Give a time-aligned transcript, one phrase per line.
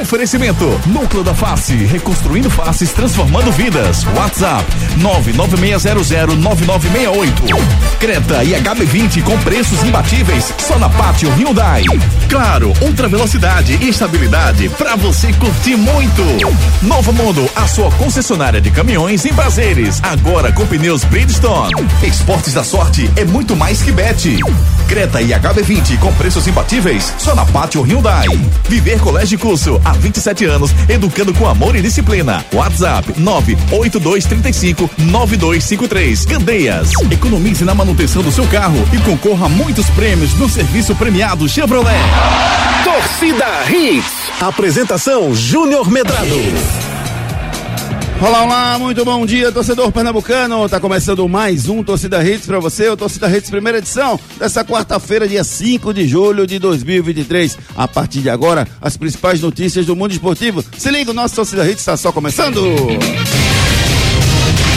[0.00, 4.04] Oferecimento Núcleo da Face, reconstruindo faces, transformando vidas.
[4.16, 4.64] WhatsApp
[4.98, 7.54] 996009968.
[8.00, 11.84] Creta e HB20 com preços imbatíveis só na Pátio Hyundai.
[12.28, 16.22] Claro, ultra velocidade e estabilidade para você curtir muito.
[16.82, 21.72] Novo Mundo, a sua concessionária de caminhões em prazeres, agora com pneus Bridgestone.
[22.02, 24.40] Esportes da sorte é muito mais que bet.
[24.88, 28.26] Creta e HB20 com preços imbatíveis só na Pátio Hyundai.
[28.68, 32.44] Viver Colégio Curso há 27 anos, educando com amor e disciplina.
[32.52, 36.24] WhatsApp 98235 9253.
[36.26, 36.92] Candeias.
[37.10, 42.00] Economize na manutenção do seu carro e concorra a muitos prêmios no serviço premiado Chevrolet.
[42.84, 44.24] Torcida Hits.
[44.40, 46.93] Apresentação Júnior Medrado.
[48.20, 50.66] Olá, olá, muito bom dia, torcedor pernambucano.
[50.68, 55.28] Tá começando mais um Torcida Hits para você, o Torcida Hits primeira edição dessa quarta-feira,
[55.28, 57.58] dia 5 de julho de 2023.
[57.76, 60.64] A partir de agora, as principais notícias do mundo esportivo.
[60.78, 62.62] Se liga, o nosso Torcida Hits está só começando.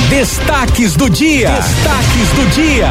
[0.09, 1.51] Destaques do dia.
[1.51, 2.89] Destaques do dia.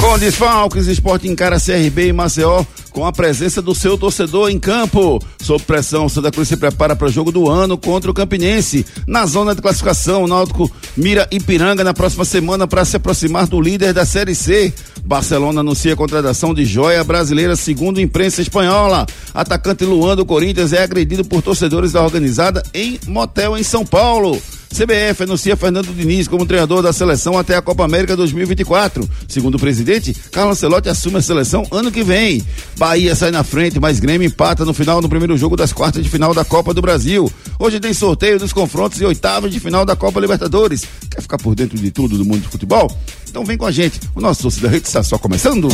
[0.00, 5.22] Com desfalques, esporte encara CRB e Maceió com a presença do seu torcedor em campo.
[5.40, 8.84] Sob pressão, Santa Cruz se prepara para o jogo do ano contra o Campinense.
[9.06, 13.60] Na zona de classificação, o Náutico mira Ipiranga na próxima semana para se aproximar do
[13.60, 14.72] líder da Série C.
[15.04, 19.06] Barcelona anuncia a contratação de joia brasileira, segundo imprensa espanhola.
[19.32, 24.40] Atacante Luan do Corinthians é agredido por torcedores da organizada em motel em São Paulo.
[24.70, 29.08] CBF anuncia Fernando Diniz como treinador da seleção até a Copa América 2024.
[29.26, 32.44] Segundo o presidente, Carlos Ancelotti assume a seleção ano que vem.
[32.80, 36.08] Bahia sai na frente, mas Grêmio empata no final no primeiro jogo das quartas de
[36.08, 37.30] final da Copa do Brasil.
[37.58, 40.86] Hoje tem sorteio dos confrontos e oitavas de final da Copa Libertadores.
[41.10, 42.90] Quer ficar por dentro de tudo do mundo de futebol?
[43.28, 44.00] Então vem com a gente.
[44.14, 45.68] O nosso torcida rede está só começando.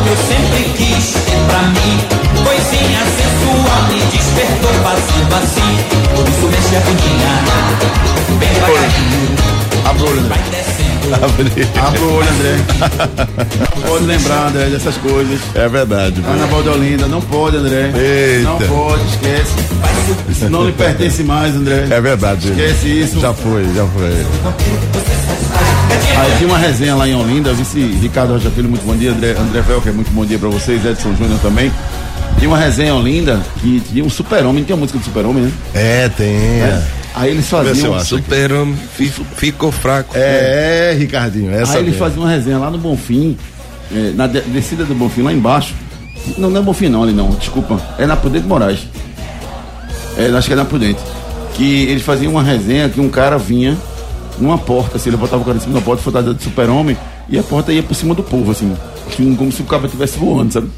[0.03, 1.99] que eu sempre quis ter pra mim.
[2.45, 5.73] Coisinha sensual me despertou fazendo assim.
[6.15, 7.33] Por isso mexe a bundinha.
[8.39, 9.61] Bem devagarinho.
[9.85, 10.35] Abre o olho, André.
[10.35, 11.15] Vai descendo.
[11.87, 12.57] Abre o olho, André.
[13.77, 15.41] Não pode lembrar, André, dessas coisas.
[15.55, 16.21] É verdade.
[16.23, 17.93] Carnaval de Olinda, não pode, André.
[17.97, 18.49] Eita.
[18.51, 19.53] Não pode, esquece.
[20.29, 21.87] Isso não lhe pertence mais, André.
[21.91, 22.49] É verdade.
[22.51, 23.21] Esquece isso.
[23.21, 24.27] Já foi, já foi.
[26.19, 29.35] Aí tinha uma resenha lá em Olinda, vice Ricardo Rocha Filho, muito bom dia, André,
[29.39, 31.73] André Velker, muito bom dia pra vocês, Edson Júnior também.
[32.39, 35.53] Tinha uma resenha em Olinda que tinha um super-homem, tem a música do super-homem, né?
[35.75, 36.29] É, tem.
[36.37, 36.83] É,
[37.15, 37.99] Aí eles faziam.
[38.05, 40.13] Super-homem fi- ficou fraco.
[40.17, 43.37] é Ricardinho, essa Aí eles faziam uma resenha lá no Bonfim,
[43.93, 45.75] eh, na de- descida do Bonfim, lá embaixo.
[46.39, 47.81] Não, não é Bonfim não, ali não, desculpa.
[47.99, 48.81] É na Prudente Moraes.
[50.17, 51.01] É, acho que é na Prudente.
[51.55, 53.77] Que eles faziam uma resenha que um cara vinha
[54.41, 56.97] numa porta, assim, ele botava o cara em cima da porta, fantasia de super-homem,
[57.29, 58.73] e a porta ia por cima do povo, assim.
[59.09, 60.69] assim, Como se o cara estivesse voando, sabe?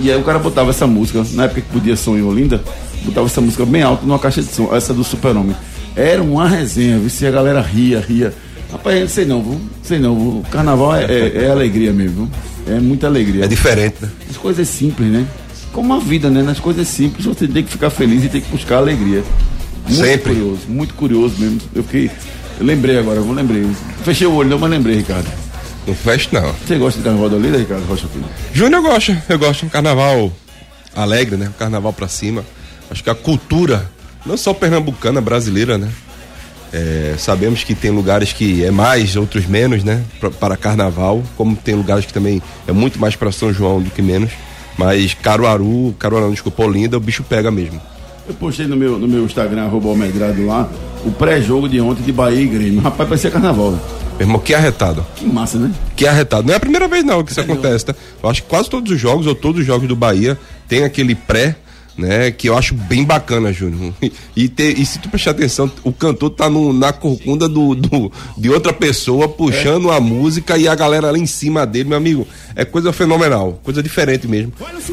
[0.00, 2.60] E aí o cara botava essa música, na época que podia som em Olinda,
[3.04, 5.54] botava essa música bem alto numa caixa de som, essa do Super-Homem.
[5.96, 7.08] Era uma resenha, viu?
[7.10, 8.32] Se a galera ria, ria.
[8.70, 9.60] Rapaz, não sei não, viu?
[9.82, 10.28] Sei não, viu?
[10.40, 12.28] O carnaval é, é- é alegria mesmo,
[12.66, 12.76] viu?
[12.76, 13.44] É muita alegria.
[13.44, 14.10] É diferente, né?
[14.28, 15.26] As coisas simples, né?
[15.72, 16.42] Como a vida, né?
[16.42, 19.22] Nas coisas simples você tem que ficar feliz e tem que buscar alegria.
[19.88, 20.34] Muito Sempre.
[20.34, 21.60] curioso, muito curioso mesmo.
[21.74, 22.10] Eu fiquei.
[22.58, 23.66] Eu lembrei agora, eu lembrei.
[24.02, 25.28] Fechei o olho, não, mas lembrei, Ricardo.
[25.86, 26.52] Não fecha, não.
[26.52, 28.24] Você gosta de carnaval da Olinda, Ricardo Rocha Filho?
[28.52, 29.64] Júnior gosta, eu gosto.
[29.64, 30.30] Um carnaval
[30.94, 31.48] alegre, né?
[31.48, 32.44] Um carnaval pra cima.
[32.90, 33.90] Acho que a cultura,
[34.26, 35.88] não só pernambucana, brasileira, né?
[36.72, 40.02] É, sabemos que tem lugares que é mais, outros menos, né?
[40.20, 43.90] Pra- para carnaval, como tem lugares que também é muito mais para São João do
[43.90, 44.30] que menos.
[44.76, 47.80] Mas Caruaru, Caruaru, desculpa, Olinda, o bicho pega mesmo.
[48.28, 50.68] Eu postei no meu, no meu Instagram, arroba Almedrado lá,
[51.04, 52.80] o pré-jogo de ontem de Bahia e Grêmio.
[52.80, 53.70] Rapaz, parecia carnaval.
[53.72, 53.78] né?
[54.18, 55.06] Meu irmão, que arretado.
[55.16, 55.72] Que massa, né?
[55.96, 56.46] Que arretado.
[56.46, 57.94] Não é a primeira vez não que isso acontece, tá?
[58.22, 60.36] Eu acho que quase todos os jogos, ou todos os jogos do Bahia,
[60.68, 61.56] tem aquele pré,
[61.98, 62.30] né?
[62.30, 63.92] Que eu acho bem bacana, Júnior.
[64.36, 68.48] E, e se tu prestar atenção, o cantor tá no- na corcunda do, do- de
[68.48, 72.26] outra pessoa, puxando a música e a galera lá em cima dele, meu amigo.
[72.54, 74.52] É coisa fenomenal, coisa diferente mesmo.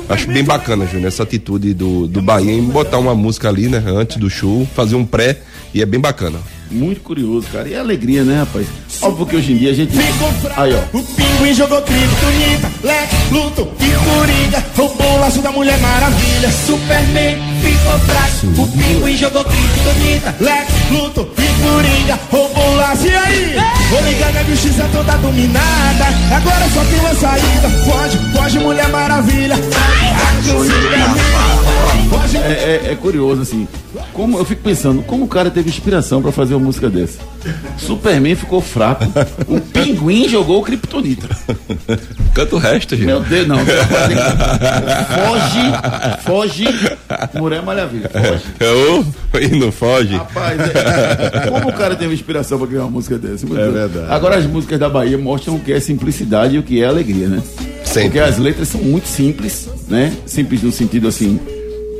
[0.09, 3.83] Acho bem bacana, Júnior, essa atitude do, do Bahia em botar uma música ali, né?
[3.85, 5.41] Antes do show, fazer um pré,
[5.73, 6.39] e é bem bacana.
[6.71, 7.67] Muito curioso, cara.
[7.67, 8.67] E a alegria, né, rapaz?
[9.01, 9.95] Óbvio que hoje em dia a gente.
[9.95, 10.61] Fraco.
[10.61, 10.97] Aí, ó.
[10.97, 14.65] O pinguim jogou criptonita, Lex, Luto e Coringa.
[14.75, 16.51] Roubou o laço da Mulher Maravilha.
[16.65, 20.35] Superman ficou fraco, o pinguim jogou criptonita.
[20.39, 22.19] Lex, Luto e Coringa.
[22.31, 23.05] Roubou o laço.
[23.05, 23.55] E aí?
[23.89, 26.05] Vou ligar na justiça toda dominada.
[26.35, 27.69] Agora só tem uma saída.
[27.85, 29.55] Foge, foge, Mulher Maravilha.
[32.09, 33.67] Foge, É, é- é curioso, assim.
[34.13, 37.19] Como, eu fico pensando, como o cara teve inspiração pra fazer uma música dessa?
[37.77, 39.05] Superman ficou fraco,
[39.47, 41.27] o pinguim jogou o Kryptonita.
[42.33, 43.05] Canta o resto, gente.
[43.05, 43.57] Meu Deus, não.
[45.15, 46.65] Foge, foge,
[47.39, 48.09] Mulher Maravilha.
[48.09, 48.43] Foge.
[48.59, 49.05] É o-
[49.41, 50.15] E não foge.
[50.15, 53.45] Rapaz, é- como o cara teve inspiração pra criar uma música dessa?
[53.45, 53.73] Meu É Deus.
[53.73, 54.05] verdade.
[54.13, 57.27] Agora as músicas da Bahia mostram o que é simplicidade e o que é alegria,
[57.27, 57.41] né?
[57.83, 58.03] Sempre.
[58.09, 60.13] Porque as letras são muito simples, né?
[60.25, 61.39] Simples no sentido assim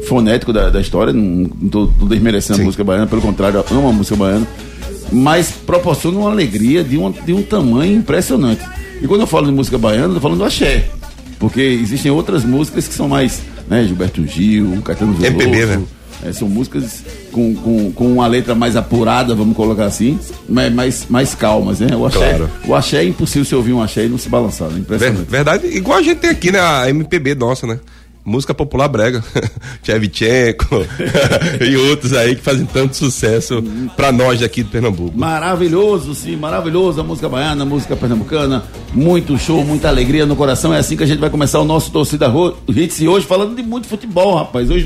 [0.08, 3.90] fonético da, da história, não, tô, tô desmerecendo a música baiana, pelo contrário, eu amo
[3.90, 4.48] a música baiana,
[5.12, 8.62] mas proporciona uma alegria de um, de um tamanho impressionante.
[9.02, 10.86] E quando eu falo de música baiana, eu tô falando do axé,
[11.40, 15.84] porque existem outras músicas que são mais, né, Gilberto Gil, Caetano Veloso, MPB, né?
[16.24, 20.18] é, são músicas com, com, com uma letra mais apurada, vamos colocar assim,
[20.48, 21.96] mas mais, mais calmas, né?
[21.96, 22.50] O axé, Claro.
[22.68, 24.80] o axé é impossível você ouvir um axé e não se balançar, né?
[24.80, 25.30] Impressionante.
[25.30, 26.60] verdade, igual a gente tem aqui, né?
[26.60, 27.80] A MPB nossa, né?
[28.26, 29.24] Música popular brega.
[29.84, 30.84] Tchevchenko
[31.64, 33.64] e outros aí que fazem tanto sucesso
[33.96, 35.16] pra nós daqui de Pernambuco.
[35.18, 38.64] Maravilhoso, sim, maravilhoso a música baiana, a música pernambucana,
[38.94, 40.74] muito show, muita alegria no coração.
[40.74, 42.26] É assim que a gente vai começar o nosso Torcida
[42.68, 44.70] Hits hoje falando de muito futebol, rapaz.
[44.72, 44.86] Hoje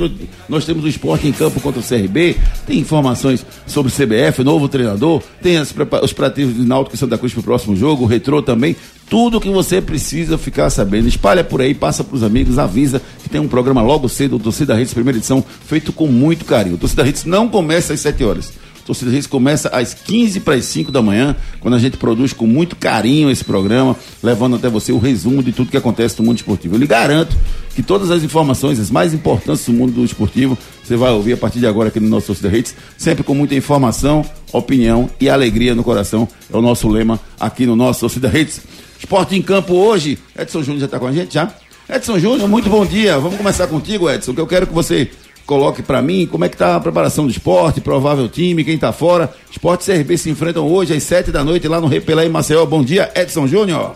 [0.50, 2.35] nós- temos o esporte em campo contra o CRB,
[2.68, 7.18] tem informações sobre o CBF, novo treinador, tem as os preparativos de Náutico e Santa
[7.18, 8.75] Cruz pro próximo jogo, o retrô também.
[9.09, 11.07] Tudo que você precisa ficar sabendo.
[11.07, 14.79] Espalha por aí, passa pros amigos, avisa que tem um programa logo cedo, o Torcida
[14.79, 16.75] Hits, primeira edição, feito com muito carinho.
[16.75, 18.53] O Torcida Hits não começa às 7 horas.
[18.89, 22.47] Torcida Reis começa às 15 para as 5 da manhã, quando a gente produz com
[22.47, 26.38] muito carinho esse programa, levando até você o resumo de tudo que acontece no mundo
[26.38, 26.73] esportivo.
[26.73, 27.38] Eu lhe garanto
[27.75, 31.38] que todas as informações, as mais importantes do mundo do esportivo, você vai ouvir a
[31.38, 35.75] partir de agora aqui no nosso Torcida Reis, sempre com muita informação, opinião e alegria
[35.75, 36.27] no coração.
[36.51, 38.59] É o nosso lema aqui no nosso Torcida Reis.
[38.99, 40.19] Esporte em campo hoje.
[40.37, 41.51] Edson Júnior já está com a gente, já?
[41.89, 43.17] Edson Júnior, muito bom dia.
[43.17, 45.09] Vamos começar contigo, Edson, que eu quero que você
[45.45, 48.91] coloque para mim como é que tá a preparação do esporte, provável time, quem tá
[48.91, 49.33] fora.
[49.49, 52.65] Esporte e CRB se enfrentam hoje às sete da noite lá no Repelé em Maceió.
[52.65, 53.95] Bom dia, Edson Júnior.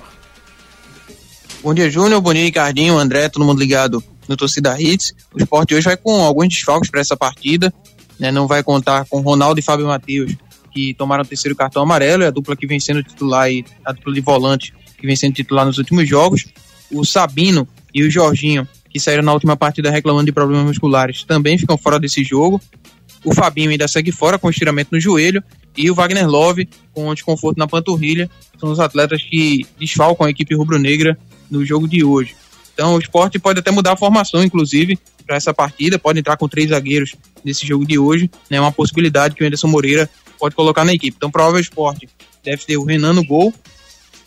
[1.62, 2.20] Bom dia, Júnior.
[2.22, 5.14] Bom dia, Ricardinho, André, todo mundo ligado no Torcida Hits.
[5.34, 7.72] O esporte hoje vai com alguns desfalques para essa partida.
[8.20, 8.32] né?
[8.32, 10.34] Não vai contar com Ronaldo e Fábio Matheus,
[10.74, 13.92] que tomaram o terceiro cartão amarelo, é a dupla que vem sendo titular e a
[13.92, 14.74] dupla de volante
[15.04, 16.46] que vem sendo titular nos últimos jogos.
[16.90, 21.58] O Sabino e o Jorginho, que saíram na última partida reclamando de problemas musculares, também
[21.58, 22.62] ficam fora desse jogo.
[23.22, 25.44] O Fabinho ainda segue fora com estiramento no joelho.
[25.76, 28.30] E o Wagner Love com desconforto na panturrilha.
[28.58, 31.18] São os atletas que desfalcam a equipe rubro-negra
[31.52, 32.34] no jogo de hoje.
[32.74, 34.98] Então o esporte pode até mudar a formação, inclusive,
[35.28, 36.00] para essa partida.
[36.00, 37.14] Pode entrar com três zagueiros
[37.44, 38.32] nesse jogo de hoje.
[38.50, 38.62] É né?
[38.62, 40.10] uma possibilidade que o Anderson Moreira
[40.40, 41.18] pode colocar na equipe.
[41.18, 42.08] Então, provável esporte
[42.42, 43.54] deve ter o Renan no gol,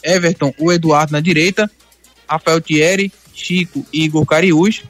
[0.06, 1.70] Everton, o Eduardo na direita,
[2.28, 4.84] Rafael Thierry, Chico e Igor Cariús.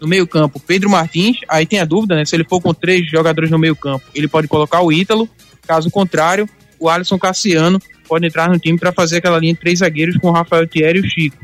[0.00, 1.38] No meio-campo, Pedro Martins.
[1.46, 2.24] Aí tem a dúvida, né?
[2.24, 5.28] Se ele for com três jogadores no meio-campo, ele pode colocar o Ítalo.
[5.66, 7.78] Caso contrário, o Alisson Cassiano
[8.08, 10.98] pode entrar no time para fazer aquela linha de três zagueiros com o Rafael Thierry
[10.98, 11.36] e o Chico.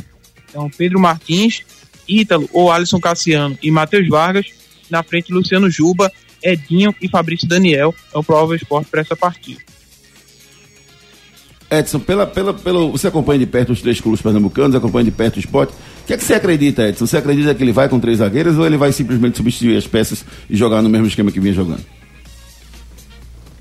[0.49, 1.63] Então, Pedro Martins,
[2.09, 4.47] Ítalo ou Alisson Cassiano e Matheus Vargas.
[4.89, 6.11] Na frente, Luciano Juba,
[6.43, 7.95] Edinho e Fabrício Daniel.
[8.15, 9.61] É o provável esporte para essa partida.
[11.71, 15.37] Edson, pela, pela, pelo, você acompanha de perto os três clubes pernambucanos, acompanha de perto
[15.37, 15.73] o esporte.
[15.73, 17.07] O que é que você acredita, Edson?
[17.07, 20.25] Você acredita que ele vai com três zagueiros ou ele vai simplesmente substituir as peças
[20.49, 21.85] e jogar no mesmo esquema que vinha jogando?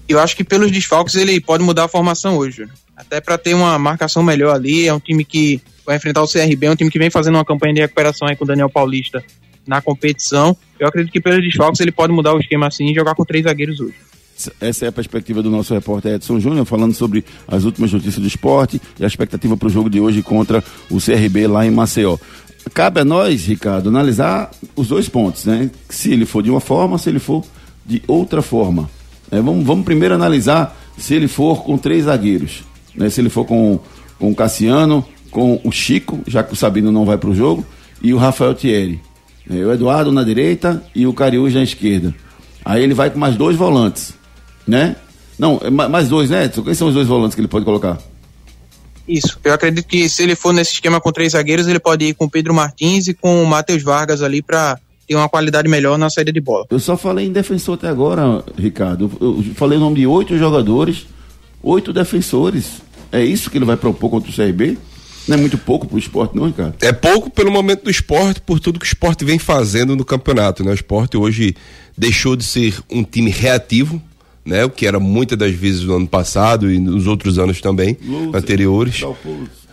[0.08, 2.68] Eu acho que pelos desfalques ele pode mudar a formação hoje.
[2.96, 4.88] Até para ter uma marcação melhor ali.
[4.88, 7.46] É um time que vai enfrentar o CRB, é um time que vem fazendo uma
[7.46, 9.24] campanha de recuperação aí com o Daniel Paulista
[9.68, 10.56] na competição.
[10.80, 13.44] Eu acredito que pelos desfalques ele pode mudar o esquema assim e jogar com três
[13.44, 13.96] zagueiros hoje.
[14.60, 18.28] Essa é a perspectiva do nosso repórter Edson Júnior, falando sobre as últimas notícias do
[18.28, 22.18] esporte e a expectativa para o jogo de hoje contra o CRB lá em Maceió.
[22.74, 25.70] Cabe a nós, Ricardo, analisar os dois pontos, né?
[25.90, 27.46] Se ele for de uma forma, se ele for
[27.86, 28.90] de outra forma.
[29.32, 32.64] É, vamos, vamos primeiro analisar se ele for com três zagueiros.
[32.94, 33.10] Né?
[33.10, 33.80] Se ele for com,
[34.20, 37.66] com o Cassiano, com o Chico, já que o Sabino não vai para o jogo,
[38.02, 39.00] e o Rafael Thierry.
[39.50, 42.14] É, o Eduardo na direita e o Cariús na esquerda.
[42.66, 44.16] Aí ele vai com mais dois volantes
[44.68, 44.96] né?
[45.38, 46.64] Não, mais dois, né, Edson?
[46.64, 47.98] Quais são os dois volantes que ele pode colocar?
[49.08, 49.38] Isso.
[49.44, 52.26] Eu acredito que se ele for nesse esquema com três zagueiros, ele pode ir com
[52.26, 56.10] o Pedro Martins e com o Matheus Vargas ali para ter uma qualidade melhor na
[56.10, 56.66] saída de bola.
[56.70, 59.12] Eu só falei em defensor até agora, Ricardo.
[59.22, 61.06] Eu falei o nome de oito jogadores,
[61.62, 62.82] oito defensores.
[63.12, 64.78] É isso que ele vai propor contra o CRB?
[65.28, 66.76] Não é muito pouco pro esporte, não, Ricardo?
[66.82, 70.64] É pouco pelo momento do esporte, por tudo que o esporte vem fazendo no campeonato.
[70.64, 70.72] Né?
[70.72, 71.56] O esporte hoje
[71.98, 74.02] deixou de ser um time reativo,
[74.46, 74.64] né?
[74.64, 77.98] O que era muitas das vezes no ano passado e nos outros anos também,
[78.34, 79.02] anteriores.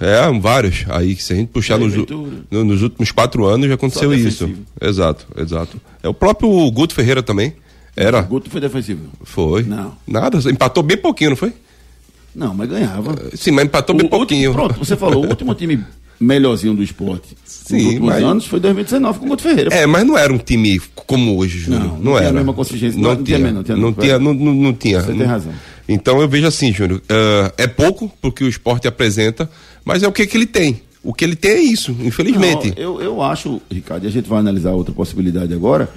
[0.01, 0.85] É, vários.
[0.89, 2.31] Aí, se a gente puxar nos, u- Ventura.
[2.51, 4.51] no- nos últimos quatro anos, já aconteceu isso.
[4.81, 5.81] Exato, exato.
[6.03, 7.55] É o próprio Guto Ferreira também.
[7.95, 8.23] Era.
[8.23, 9.03] Guto foi defensivo.
[9.23, 9.63] Foi.
[9.65, 9.95] Não.
[10.07, 11.53] Nada, empatou bem pouquinho, não foi?
[12.35, 13.15] Não, mas ganhava.
[13.35, 14.51] Sim, mas empatou bem O pouquinho.
[14.51, 15.85] último- pronto, você falou, o último time
[16.23, 19.75] melhorzinho do esporte Sim, nos últimos mas- anos foi 2019 com o Guto Ferreira.
[19.75, 21.81] É, mas não era um time como hoje, Júnior.
[21.83, 22.29] Não, Não, não tinha era.
[22.31, 23.01] a mesma consistência.
[23.01, 25.01] Não, Não- tinha, tinha, não tinha, não, tinha, não, não, tinha.
[25.03, 25.53] Você tem razão.
[25.89, 29.51] Então eu vejo assim, Júnior, ah, é pouco porque o esporte apresenta,
[29.85, 30.81] mas é o que, que ele tem.
[31.03, 32.69] O que ele tem é isso, infelizmente.
[32.71, 35.89] Não, eu, eu acho, Ricardo, e a gente vai analisar outra possibilidade agora,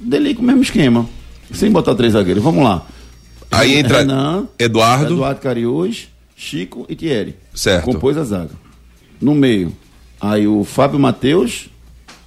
[0.00, 1.08] dele com o mesmo esquema,
[1.52, 2.42] sem botar três zagueiros.
[2.42, 2.86] Vamos lá.
[3.50, 5.14] Aí entra Renan, Eduardo.
[5.14, 7.34] Eduardo Cariús, Chico e Thierry.
[7.54, 7.84] Certo.
[7.84, 8.50] Compôs a zaga.
[9.20, 9.72] No meio,
[10.20, 11.68] aí o Fábio Matheus,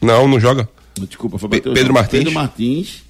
[0.01, 0.67] Não, não joga.
[1.07, 2.17] desculpa, Fábio Pe- Pedro não, Martins.
[2.19, 3.03] Pedro Martins.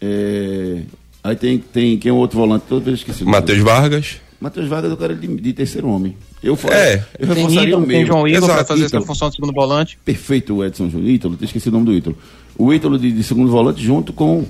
[0.00, 0.82] é,
[1.22, 3.24] aí tem, tem quem é o outro volante, todo vez esqueci.
[3.24, 3.58] o Matheus.
[3.60, 4.20] Vargas.
[4.40, 6.16] Matheus Vargas eu quero ele de, de terceiro homem.
[6.40, 7.04] Eu, É.
[7.18, 8.06] eu Tem reforçaria Ítalo, o tem meio.
[8.06, 9.02] João Igor para fazer Ítalo.
[9.02, 9.98] essa função de segundo volante.
[10.04, 11.10] perfeito o Edson Júnior.
[11.10, 12.16] Ítalo, tinha esquecido o nome do Ítalo.
[12.56, 14.46] O Ítalo de, de segundo volante junto com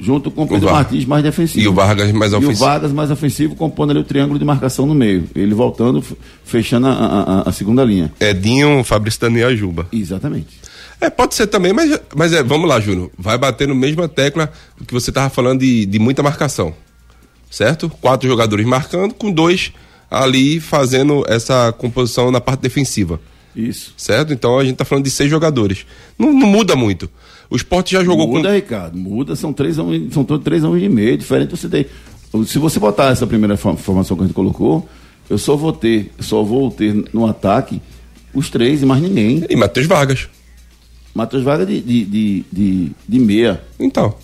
[0.00, 0.70] junto com o Pedro.
[0.72, 1.60] Martins mais defensivo.
[1.60, 2.64] E o Vargas mais E o ofensivo.
[2.64, 5.28] Vargas mais ofensivo, compondo ali o triângulo de marcação no meio.
[5.34, 6.02] Ele voltando,
[6.44, 8.10] fechando a, a- a- segunda linha.
[8.18, 9.86] Edinho, Fabrício Daniel e Juba.
[9.92, 10.58] Exatamente.
[11.00, 13.10] É, pode ser também, mas, mas é, vamos lá, Júnior.
[13.18, 14.52] Vai bater no mesma tecla
[14.86, 16.74] que você tava falando de, de muita marcação.
[17.50, 17.88] Certo?
[18.00, 19.72] Quatro jogadores marcando, com dois
[20.10, 23.20] ali fazendo essa composição na parte defensiva.
[23.56, 23.92] Isso.
[23.96, 24.32] Certo?
[24.32, 25.84] Então a gente tá falando de seis jogadores.
[26.18, 27.10] Não, não muda muito.
[27.50, 28.54] O esporte já jogou muda, com.
[28.54, 31.84] Ricardo, muda, são três anos, são todos três anos e meio, diferente você tem.
[32.46, 34.88] Se você botar essa primeira form- formação que a gente colocou,
[35.28, 37.82] eu só vou ter, só vou ter no ataque
[38.32, 39.44] os três e mais ninguém.
[39.50, 40.28] E Matheus Vargas.
[41.12, 43.60] Matheus Vargas de, de, de, de, de meia.
[43.80, 44.14] Então.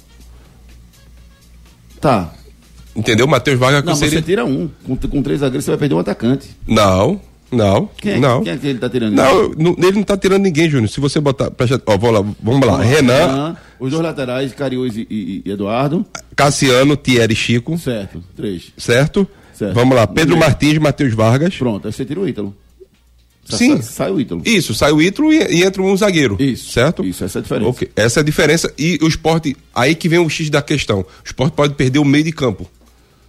[2.01, 2.33] Tá.
[2.95, 3.27] Entendeu?
[3.27, 4.71] Matheus Vargas Não, seria- você tira um.
[4.85, 6.49] Com, com três zagueiros você vai perder um atacante.
[6.67, 7.89] Não, não.
[7.97, 8.43] Quem é, não.
[8.43, 9.15] quem é que ele tá tirando?
[9.15, 10.89] Não, não, ele não tá tirando ninguém, Júnior.
[10.89, 11.51] Se você botar.
[11.51, 12.83] presta- Ó, vamos lá, vamos lá.
[12.83, 16.05] Renan, Os dois laterais, Cariús e, e- e Eduardo.
[16.35, 17.79] Cassiano, Thierry e Chico.
[17.79, 18.23] Certo.
[18.35, 18.73] Três.
[18.77, 19.27] Certo?
[19.55, 19.75] Certo.
[19.75, 20.07] Vamos lá.
[20.07, 20.37] Pedro.
[20.37, 21.57] Martins, Matheus Vargas.
[21.57, 22.55] Pronto, aí você tira o Ítalo.
[23.49, 23.77] Sa- Sim.
[23.77, 24.43] sa- Sai o Ítalo.
[24.45, 26.37] Isso, sai o Ítalo e, e entra um zagueiro.
[26.41, 27.05] Isso, Certo?
[27.05, 27.69] isso, essa é a diferença.
[27.71, 28.75] Ok, Essa é a diferença.
[28.77, 29.57] E o esporte.
[29.75, 31.01] Aí que vem o X da questão.
[31.01, 32.69] O esporte pode perder o meio de campo.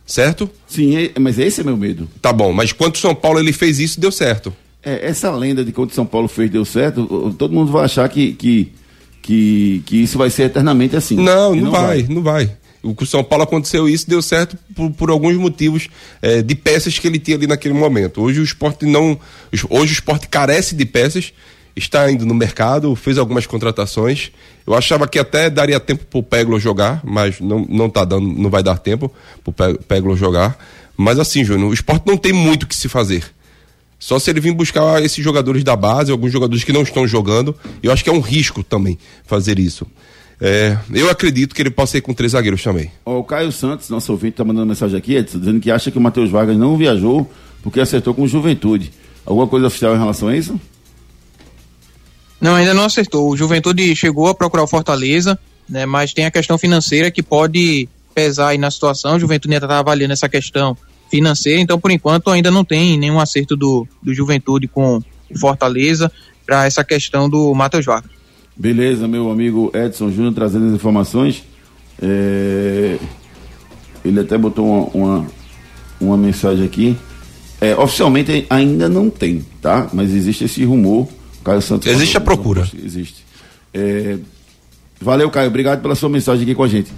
[0.07, 0.49] Certo?
[0.65, 2.09] Sim, é- mas esse é meu medo.
[2.21, 4.53] Tá bom, mas quando o São Paulo ele fez isso, deu certo.
[4.81, 8.07] É, essa lenda de que o São Paulo fez deu certo, todo mundo vai achar
[8.07, 8.71] que, que,
[9.21, 11.17] que, que isso vai ser eternamente assim.
[11.17, 12.49] Não, E não, vai, não vai.
[12.81, 15.89] O que o São Paulo aconteceu isso, deu certo por, por alguns motivos
[16.21, 18.21] eh, de peças que ele tinha ali naquele momento.
[18.21, 19.19] Hoje o esporte não.
[19.69, 21.33] Hoje o esporte carece de peças,
[21.77, 24.31] está indo no mercado, fez algumas contratações.
[24.65, 28.49] Eu achava que até daria tempo pro Peglo jogar, mas não, não tá dando, não
[28.49, 29.11] vai dar tempo
[29.43, 30.57] pro Pe- Peglo jogar.
[30.97, 33.23] Mas assim, Júnior, o esporte não tem muito o que se fazer.
[33.99, 37.55] Só se ele vir buscar esses jogadores da base, alguns jogadores que não estão jogando.
[37.81, 39.87] Eu acho que é um risco também fazer isso.
[40.39, 42.91] É, eu acredito que ele possa ir com três zagueiros também.
[43.03, 46.29] O Caio Santos, nosso ouvinte, tá mandando mensagem aqui, dizendo que acha que o Matheus
[46.29, 47.31] Vargas não viajou
[47.63, 48.91] porque acertou com o Juventude.
[49.25, 50.59] Alguma coisa oficial em relação a isso?
[52.39, 53.29] Não, ainda não acertou.
[53.29, 57.89] O Juventude chegou a procurar o Fortaleza, né, mas tem a questão financeira que pode
[58.13, 59.15] pesar aí na situação.
[59.15, 60.77] O Juventude ainda está avaliando essa questão
[61.09, 66.11] financeira, então por enquanto ainda não tem nenhum acerto do, do Juventude com o Fortaleza
[66.45, 68.11] para essa questão do Matheus Vargas.
[68.55, 71.43] Beleza, meu amigo Edson Júnior trazendo as informações.
[72.01, 72.97] É,
[74.03, 75.27] Ele até botou uma, uma,
[75.99, 76.97] uma mensagem aqui.
[77.59, 79.89] É, oficialmente ainda não tem, tá?
[79.93, 81.07] Mas existe esse rumor.
[81.47, 81.87] Caio Santos.
[81.87, 82.69] Existe a procura.
[82.83, 83.25] Existe.
[83.73, 84.17] É,
[84.99, 85.47] Valeu, Caio.
[85.47, 86.91] Obrigado pela sua mensagem aqui com a gente.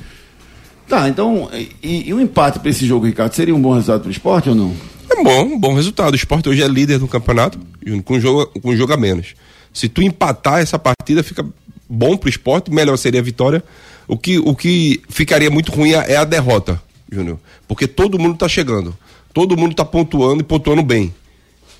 [0.87, 1.47] Tá, então,
[1.83, 4.49] e, e o empate para esse jogo, Ricardo, seria um bom resultado para o esporte
[4.49, 4.75] ou não?
[5.07, 6.13] É bom, um bom resultado.
[6.13, 8.97] O esporte hoje é líder do campeonato, Júnior, com um jogo, com um jogo a
[8.97, 9.35] menos.
[9.71, 11.45] Se tu empatar essa partida, fica
[11.87, 13.63] bom pro esporte, melhor seria a vitória.
[14.07, 17.37] O que, o que ficaria muito ruim é a derrota, Júnior.
[17.67, 18.97] Porque todo mundo tá chegando.
[19.31, 21.13] Todo mundo tá pontuando e pontuando bem.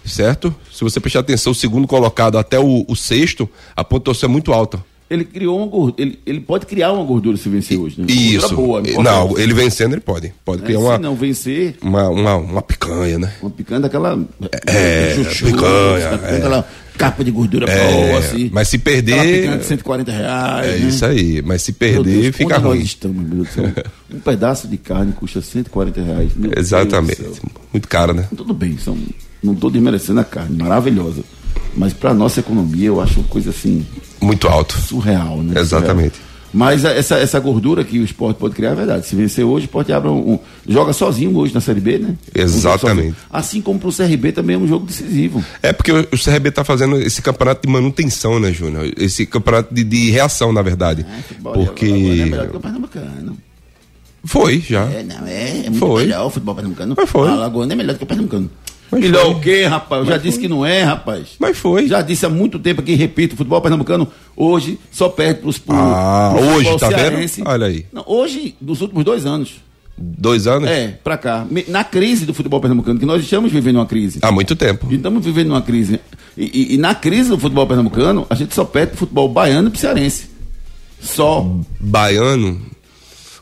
[0.06, 0.54] Certo?
[0.72, 4.52] Se você prestar atenção, o segundo colocado até o, o sexto, a pontuação é muito
[4.54, 4.84] alta.
[5.10, 5.96] Ele criou uma gordura.
[6.04, 8.06] Ele, ele pode criar uma gordura se vencer hoje, né?
[8.08, 8.56] Isso.
[8.56, 10.32] boa, não, ele vencendo, ele pode.
[10.46, 13.34] Pode É, criar se uma, não vencer, uma, uma, uma picanha, né?
[13.42, 14.20] uma picanha daquela.
[14.68, 16.26] É, picanha, sabe?
[16.26, 16.38] é.
[16.38, 18.52] Aquela capa de gordura É, boa, assim.
[18.54, 20.68] mas se perder- picanha de 140 reais.
[20.68, 20.88] É né?
[20.90, 21.42] isso aí.
[21.42, 22.84] Mas se perder, Deus, fica onde nós ruim.
[22.84, 23.72] estamos, meu Deus do céu?
[24.14, 26.32] Um pedaço de carne custa 140 reais.
[26.36, 27.24] Meu Exatamente.
[27.74, 28.28] Muito caro, né?
[28.36, 28.96] Tudo bem, são,
[29.44, 31.24] não estou desmerecendo a carne, maravilhosa.
[31.76, 33.86] Mas para nossa economia eu acho uma coisa assim
[34.22, 34.78] Muito alto.
[34.78, 35.60] surreal, né?
[35.60, 36.16] Exatamente.
[36.16, 36.30] Surreal.
[36.52, 39.06] Mas a- essa, essa gordura que o esporte pode criar é verdade.
[39.06, 42.16] Se vencer hoje, o esporte abre um, um- joga sozinho hoje na Série B, né?
[42.34, 43.10] Exatamente.
[43.12, 43.14] Um.
[43.38, 45.46] Assim como pro CRB também é um jogo decisivo.
[45.62, 48.92] É porque o o CRB tá fazendo esse campeonato de manutenção, né, Júnior?
[48.98, 51.06] Esse campeonato de, de reação, na verdade.
[51.08, 51.92] É, futebol Alagoas é Porque.
[52.26, 53.38] melhor que o Pernambucano.
[54.24, 54.84] Foi, já.
[54.86, 56.04] É, não, é, é muito Foi.
[56.04, 56.94] melhor o futebol pernambucano.
[56.98, 57.28] Mas foi.
[57.30, 58.50] A Alagoana é melhor do que o Pernambucano.
[58.92, 59.34] Mas melhor foi.
[59.36, 60.02] o quê, rapaz?
[60.02, 61.30] Eu já disse que não é, rapaz.
[61.40, 61.88] Mas foi.
[61.88, 65.76] Já disse há muito tempo aqui, repito, o futebol pernambucano hoje só perde pros, pro,
[65.76, 66.98] Ah, pro hoje, tá vendo?
[67.00, 67.44] cearense.
[67.46, 67.86] Olha aí.
[67.94, 69.56] Não, hoje, nos últimos dois anos.
[70.02, 70.70] Dois anos?
[70.70, 71.46] É, pra cá.
[71.68, 74.20] Na crise do futebol pernambucano, que nós estamos vivendo uma crise.
[74.22, 74.88] Há muito tempo.
[74.90, 76.00] E Estamos vivendo uma crise.
[76.38, 79.68] E, e- e na crise do futebol pernambucano, a gente só perde pro futebol baiano
[79.68, 80.30] e pro cearense.
[81.02, 81.46] Só.
[81.80, 82.62] Baiano.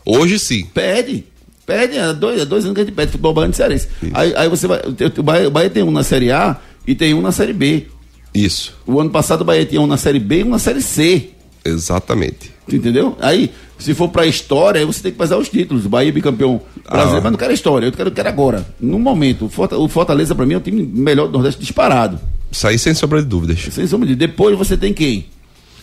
[0.04, 0.64] Hoje sim.
[0.74, 1.24] Pede.
[1.68, 3.88] Pede, há dois, há dois anos que a gente pede futebol baiano e cearense.
[4.14, 4.80] Aí, aí você vai.
[5.18, 6.56] O Bahia, o Bahia tem um na Série A
[6.86, 7.86] e tem um na Série B.
[8.34, 8.74] Isso.
[8.86, 11.28] O ano passado o Bahia tinha um na Série B e um na Série C.
[11.62, 12.50] Exatamente.
[12.72, 13.16] Entendeu?
[13.20, 15.84] Aí, se for pra história, aí você tem que pesar os títulos.
[15.84, 16.60] O Bahia é bicampeão
[16.90, 17.22] brasileiro, Ah.
[17.22, 18.66] mas não quero história, eu quero, eu quero agora.
[18.80, 22.18] No momento, o Forta- o Fortaleza, pra mim, é o time melhor do Nordeste disparado.
[22.50, 23.60] Isso aí sem sombra de dúvidas.
[23.70, 24.14] Sem sombra de.
[24.14, 25.26] Depois você tem quem?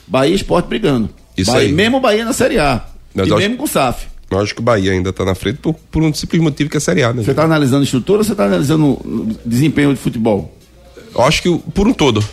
[0.08, 1.10] Bahia Esporte brigando.
[1.38, 1.74] Isso Bahia, aí.
[1.74, 2.84] Mesmo o Bahia na Série A.
[3.16, 4.08] E mesmo com o SAF.
[4.30, 6.78] Eu acho que o Bahia ainda tá na frente por, por um simples motivo que
[6.78, 7.24] é Série A, né?
[7.24, 10.56] Você está analisando estrutura ou você está analisando o desempenho de futebol?
[11.14, 12.24] Eu acho que por um todo.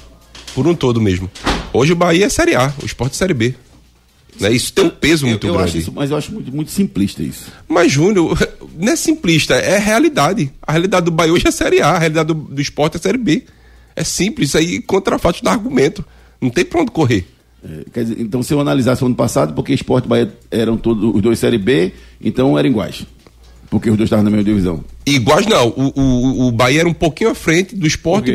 [0.54, 1.30] Por um todo mesmo.
[1.72, 3.54] Hoje o Bahia é Série A, o esporte é Série B.
[4.40, 4.50] Né?
[4.52, 5.78] Isso tem um peso eu, muito eu grande.
[5.78, 7.46] isso, mas eu acho muito, muito simplista isso.
[7.68, 8.38] Mas, Júnior,
[8.78, 10.50] não é simplista, é realidade.
[10.62, 13.18] A realidade do Bahia hoje é Série A, a realidade do, do esporte é Série
[13.18, 13.44] B.
[13.94, 16.04] É simples, isso aí contra fato do argumento.
[16.40, 17.26] Não tem pra onde correr.
[17.64, 20.76] É, quer dizer, então, se eu analisasse o ano passado, porque Esporte e Bahia eram
[20.76, 23.04] todos os dois Série B, então eram iguais.
[23.70, 24.84] Porque os dois estavam na mesma divisão.
[25.06, 28.32] Iguais não, o, o, o Bahia era um pouquinho à frente do esporte.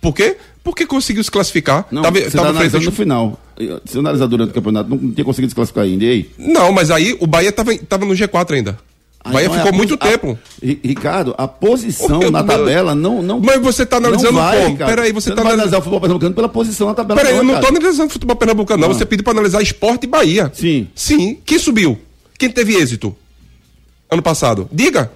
[0.00, 0.32] Por quê?
[0.32, 0.36] Por quê?
[0.64, 1.86] Porque conseguiu se classificar.
[1.90, 3.40] Não, Tava- você está tava à frente do no final.
[3.84, 6.04] Se eu analisar durante o campeonato, não, não tinha conseguido se classificar ainda.
[6.04, 6.30] E aí?
[6.38, 8.78] Não, mas aí o Bahia tava, tava no G4 ainda.
[9.22, 10.38] O Ah, Bahia é ficou a muito a- tempo.
[10.62, 12.58] Ri- Ricardo, a posição na Deus.
[12.58, 13.22] tabela não.
[13.22, 14.76] não Mas você tá analisando vai, como?
[14.78, 17.20] Peraí, você não tá vai analis- analisar o futebol pernambucano pela posição na tabela.
[17.20, 17.76] Peraí, eu não Ricardo.
[17.76, 18.90] analisando futebol pernambucano, não.
[18.90, 18.94] Ah.
[18.94, 20.50] Você pediu pra analisar esporte e Bahia.
[20.54, 20.88] Sim.
[20.94, 21.38] Sim.
[21.44, 21.98] Quem subiu?
[22.38, 23.14] Quem teve êxito?
[24.10, 24.68] Ano passado?
[24.72, 25.10] Diga.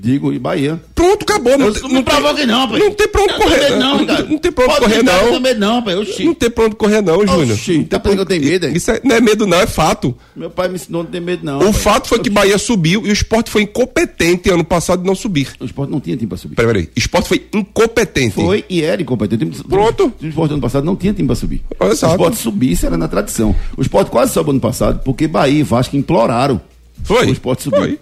[0.00, 0.80] Digo, e Bahia.
[0.94, 1.58] Pronto, acabou.
[1.58, 2.84] Não, Eu tem- não não, tem, provoque não, rapaz.
[2.84, 3.70] não tem pra onde Não, correr.
[3.76, 4.28] Não, Ricardo.
[4.30, 5.32] não tem pra onde correr, tentar, não.
[5.32, 5.98] Também não, rapaz.
[5.98, 6.24] Oxi.
[6.24, 7.56] Não tem pra onde correr, não, Júnior.
[7.56, 8.72] Oxi, tá pensando que eu tenho medo, hein?
[8.76, 10.16] Isso é- não é medo, não, é fato.
[10.36, 11.56] Meu pai me ensinou a não ter medo, não.
[11.56, 11.76] O rapaz.
[11.78, 15.48] fato foi que Bahia subiu e o esporte foi incompetente ano passado de não subir.
[15.58, 16.54] O esporte não tinha time pra subir.
[16.54, 16.88] Peraí, peraí.
[16.94, 18.34] Esporte foi incompetente.
[18.34, 19.44] Foi e era incompetente.
[19.44, 20.12] O time- Pronto.
[20.22, 21.62] O esporte ano passado não tinha time pra subir.
[21.80, 21.96] Exato.
[21.96, 23.54] Se o esporte subisse, era na tradição.
[23.76, 26.60] O esporte quase sobe ano passado, porque Bahia e Vasco imploraram.
[27.04, 27.26] Foi.
[27.26, 27.80] O esporte subiu.
[27.80, 27.98] Foi.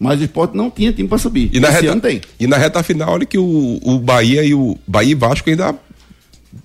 [0.00, 1.50] Mas o esporte não tinha time pra subir.
[1.52, 2.22] E na, Esse reta, ano tem.
[2.40, 5.74] e na reta final, olha que o, o Bahia e o Bahia e Vasco ainda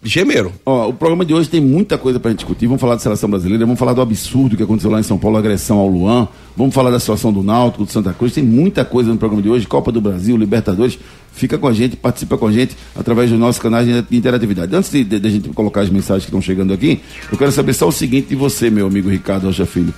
[0.01, 0.51] gemeram.
[0.65, 2.65] Ó, o programa de hoje tem muita coisa gente discutir.
[2.65, 5.37] Vamos falar da seleção brasileira, vamos falar do absurdo que aconteceu lá em São Paulo,
[5.37, 6.29] agressão ao Luan.
[6.55, 8.33] Vamos falar da situação do Náutico, do Santa Cruz.
[8.33, 9.67] Tem muita coisa no programa de hoje.
[9.67, 10.97] Copa do Brasil, Libertadores.
[11.33, 14.73] Fica com a gente, participa com a gente através dos nossos canais de interatividade.
[14.73, 17.51] Antes de, de, de a gente colocar as mensagens que estão chegando aqui, eu quero
[17.51, 19.93] saber só o seguinte de você, meu amigo Ricardo Rocha Filho.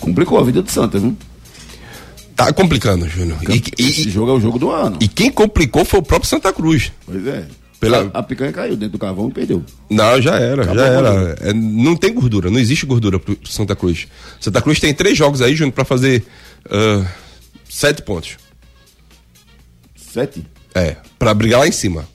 [0.00, 1.16] Complicou a vida do Santa, viu?
[2.44, 3.38] Tá complicando, Júnior.
[3.50, 4.96] E, Esse e- jogo é o jogo do ano.
[5.00, 6.90] e quem complicou foi o próprio Santa Cruz.
[7.04, 7.46] Pois é.
[7.78, 9.64] Pela- A, a picanha caiu dentro do cavão e perdeu.
[9.88, 11.36] Não, já era, Acabou já era.
[11.40, 14.06] É, não tem gordura, não existe gordura pro Santa Cruz.
[14.38, 16.24] Santa Cruz tem três jogos aí, Júnior, pra fazer
[16.70, 17.06] ah,
[17.68, 18.36] sete pontos.
[19.96, 20.46] Sete?
[20.74, 22.06] É, pra brigar lá em cima,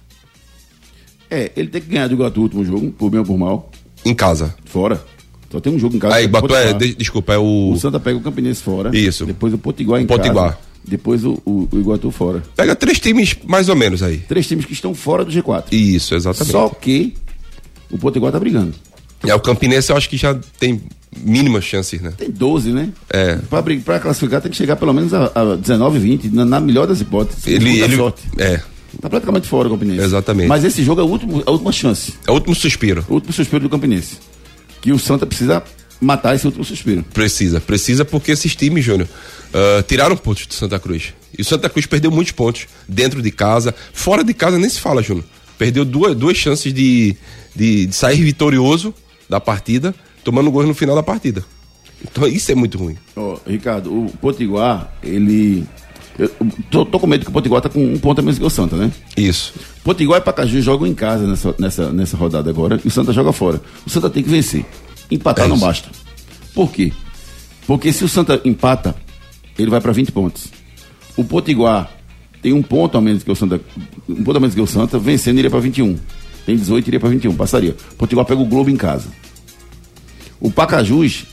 [1.30, 3.72] É, ele tem que ganhar do Iguatu o último jogo, por bem ou por mal.
[4.06, 4.54] em casa.
[4.66, 5.04] Fora.
[5.52, 6.16] Só tem um jogo em casa.
[6.16, 7.72] Aí, é é, de- desculpa, é o.
[7.72, 8.96] O Santa pega o Campinense fora.
[8.96, 9.26] Isso.
[9.26, 10.54] Depois o Potiguar em Potiguar.
[10.54, 10.58] casa.
[10.88, 12.44] Depois o, o, o Iguatu fora.
[12.56, 14.18] Pega três times mais ou menos aí.
[14.20, 15.66] Três times que estão fora do G4.
[15.72, 16.52] Isso, exatamente.
[16.52, 17.14] Só que
[17.90, 18.74] o Potiguar tá brigando.
[19.26, 20.82] É, o Campinense eu acho que já tem
[21.18, 22.14] mínimas chances, né?
[22.16, 22.90] Tem 12, né?
[23.10, 23.38] É.
[23.50, 26.86] Pra, pra classificar tem que chegar pelo menos a, a 19, 20, na, na melhor
[26.86, 27.48] das hipóteses.
[27.48, 27.80] Ele.
[27.82, 28.24] Ele sorte.
[28.38, 28.62] é.
[29.02, 30.04] Tá praticamente fora o Campinense.
[30.04, 30.48] Exatamente.
[30.48, 32.14] Mas esse jogo é a última, a última chance.
[32.26, 33.04] É o último suspiro.
[33.10, 34.18] O último suspiro do Campinense.
[34.86, 35.64] Que o Santa precisa
[36.00, 37.04] matar esse último suspiro.
[37.12, 39.08] Precisa, precisa porque esses times, Júnior,
[39.52, 41.16] ah, tiraram pontos do Santa Cruz.
[41.36, 43.74] E o Santa Cruz perdeu muitos pontos dentro de casa.
[43.92, 45.26] Fora de casa nem se fala, Júnior.
[45.58, 47.16] Perdeu duas, duas chances de,
[47.56, 48.94] de, de sair vitorioso
[49.28, 49.96] da partida.
[50.24, 51.44] tomando gols no final da partida.
[52.04, 52.96] Então isso é muito ruim.
[53.16, 55.66] Ó, Ricardo, o Potiguar, ele.
[56.18, 56.30] Eu
[56.72, 58.50] tô, tô com medo que o Potiguar tá com um ponto a menos que o
[58.50, 58.92] Santa, né?
[59.18, 59.54] Isso.
[59.84, 63.34] Potiguar e Pacaju jogam em casa nessa, nessa, nessa rodada agora e o Santa joga
[63.34, 63.62] fora.
[63.86, 64.66] O Santa tem que vencer.
[65.12, 65.90] Empatar É não basta.
[66.54, 66.94] Por quê?
[67.68, 68.96] Porque se o Santa empata,
[69.58, 70.48] ele vai para 20 pontos.
[71.18, 71.92] O Potiguar
[72.42, 73.60] tem um ponto a menos que o Santa.
[74.08, 75.98] Um ponto a menos que o Santa, vencendo iria para 21.
[76.46, 77.76] Tem 18, iria para 21, passaria.
[77.92, 79.10] O Potiguar pega o Globo em casa.
[80.40, 81.26] O Pacajus,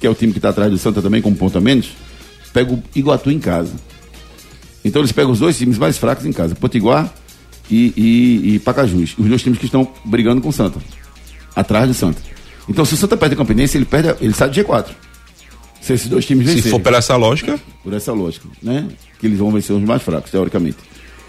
[0.00, 1.90] que é o time que está atrás do Santa também, com um ponto a menos,
[2.52, 3.72] pega o Iguatu em casa.
[4.88, 7.12] Então eles pegam os dois times mais fracos em casa, Potiguar
[7.70, 9.14] e, e, e Pacajus.
[9.18, 10.80] Os dois times que estão brigando com o Santa.
[11.54, 12.20] Atrás do Santa.
[12.68, 14.86] Então se o Santa perde a Campinense, ele perde, ele sai do G4.
[15.80, 16.70] Se esses dois times Se vencerem.
[16.72, 18.88] for pela essa lógica, Por essa lógica, né?
[19.20, 20.76] Que eles vão vencer os mais fracos, teoricamente.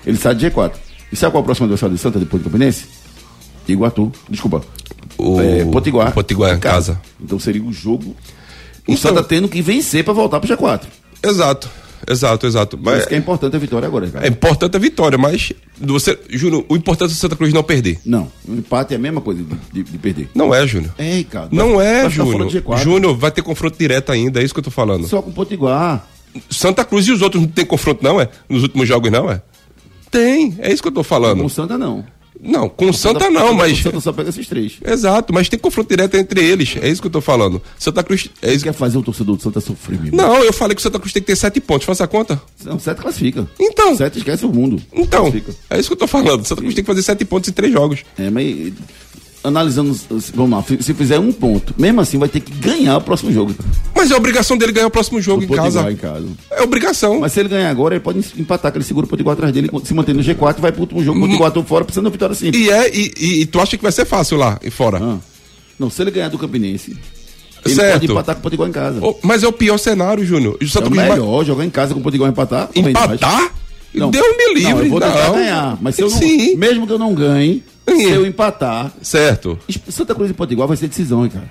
[0.05, 0.71] Ele sai do G4.
[1.11, 2.85] E sabe qual é o próximo adversário do Santa depois do Campinense?
[3.67, 4.11] Iguatu.
[4.29, 4.63] Desculpa.
[5.17, 6.09] o É, Potiguar.
[6.09, 6.99] o Potiguar em casa.
[7.21, 8.15] Então seria o jogo.
[8.87, 10.81] O Então- Santa tendo que vencer para voltar pro G4.
[11.23, 11.69] Exato.
[12.07, 12.77] Exato, exato.
[12.77, 14.25] Por Mas isso que é importante a vitória agora, cara.
[14.25, 17.99] é importante a vitória, mas você, Júnior, o importante é o Santa Cruz não perder.
[18.05, 20.29] Não, o empate é a mesma coisa de, de- de perder.
[20.35, 20.93] Não é, Júnior.
[20.97, 21.55] É, Ricardo.
[21.55, 22.49] Não é, fora Júnior.
[22.51, 22.77] G4.
[22.83, 25.07] Júnior vai ter confronto direto ainda, é isso que eu tô falando.
[25.07, 26.05] Só com o Potiguar.
[26.49, 28.29] Santa Cruz e os outros não tem confronto, não, é?
[28.47, 29.41] Nos últimos jogos, não, é?
[30.11, 31.45] Tem, é isso que eu tô Com falando.
[31.45, 32.03] o Santa não.
[32.41, 33.79] Não, com o Santa não, O mas.
[33.79, 34.73] Santa só pega esses três.
[34.85, 36.77] Exato, mas tem confronto direto entre eles.
[36.81, 37.61] É isso que eu tô falando.
[37.77, 38.29] Santa Cruz.
[38.41, 38.63] É isso...
[38.63, 40.13] Quer fazer o torcedor do Santa sofrer, meu.
[40.13, 41.85] Não, eu falei que o Santa Cruz tem que ter sete pontos.
[41.85, 42.41] Faça a conta.
[42.63, 43.47] Não, sete classifica.
[43.59, 43.95] Então.
[43.97, 44.81] Sete esquece o mundo.
[44.93, 45.53] Então, Classifica.
[45.69, 46.45] é isso que eu tô falando.
[46.45, 48.03] Santa Cruz tem que fazer sete pontos em três jogos.
[48.17, 48.73] É, mas
[49.43, 49.97] analisando,
[50.33, 53.55] vamos lá, se fizer um ponto, mesmo assim vai ter que ganhar o próximo jogo.
[53.95, 55.91] Mas é obrigação dele ganhar o próximo jogo O em casa.
[55.91, 56.25] em casa.
[56.51, 57.19] É obrigação.
[57.19, 59.69] Mas se ele ganhar agora, ele pode empatar, que ele segura o Potiguar atrás dele,
[59.83, 62.07] se mantém no G4 e vai pro último jogo, o Potiguar tô fora, precisando de
[62.07, 62.61] uma vitória simples.
[62.65, 64.99] E é, e, e- e tu acha que vai ser fácil lá e fora?
[65.01, 65.17] Ah.
[65.77, 66.97] Não, se ele ganhar do Campinense,
[67.65, 67.93] ele Certo.
[67.99, 68.99] pode empatar com o Potiguar em casa.
[69.05, 70.53] Ô, mas é o pior cenário, Júnior.
[70.55, 72.69] O é o Cruz vai melhor jogar em casa com o Potiguar empatar.
[72.75, 73.53] empatar?
[73.93, 74.11] Não.
[74.11, 74.71] Deus me livre.
[74.73, 75.33] Não, eu vou tentar não.
[75.35, 75.77] ganhar.
[75.81, 76.55] Mas se eu não, Sim.
[76.57, 77.63] mesmo que eu não ganhe, Sim.
[77.97, 79.57] Se eu empatar, Certo.
[79.89, 81.49] Santa Cruz e Potiguar vai ser decisão, hein, cara.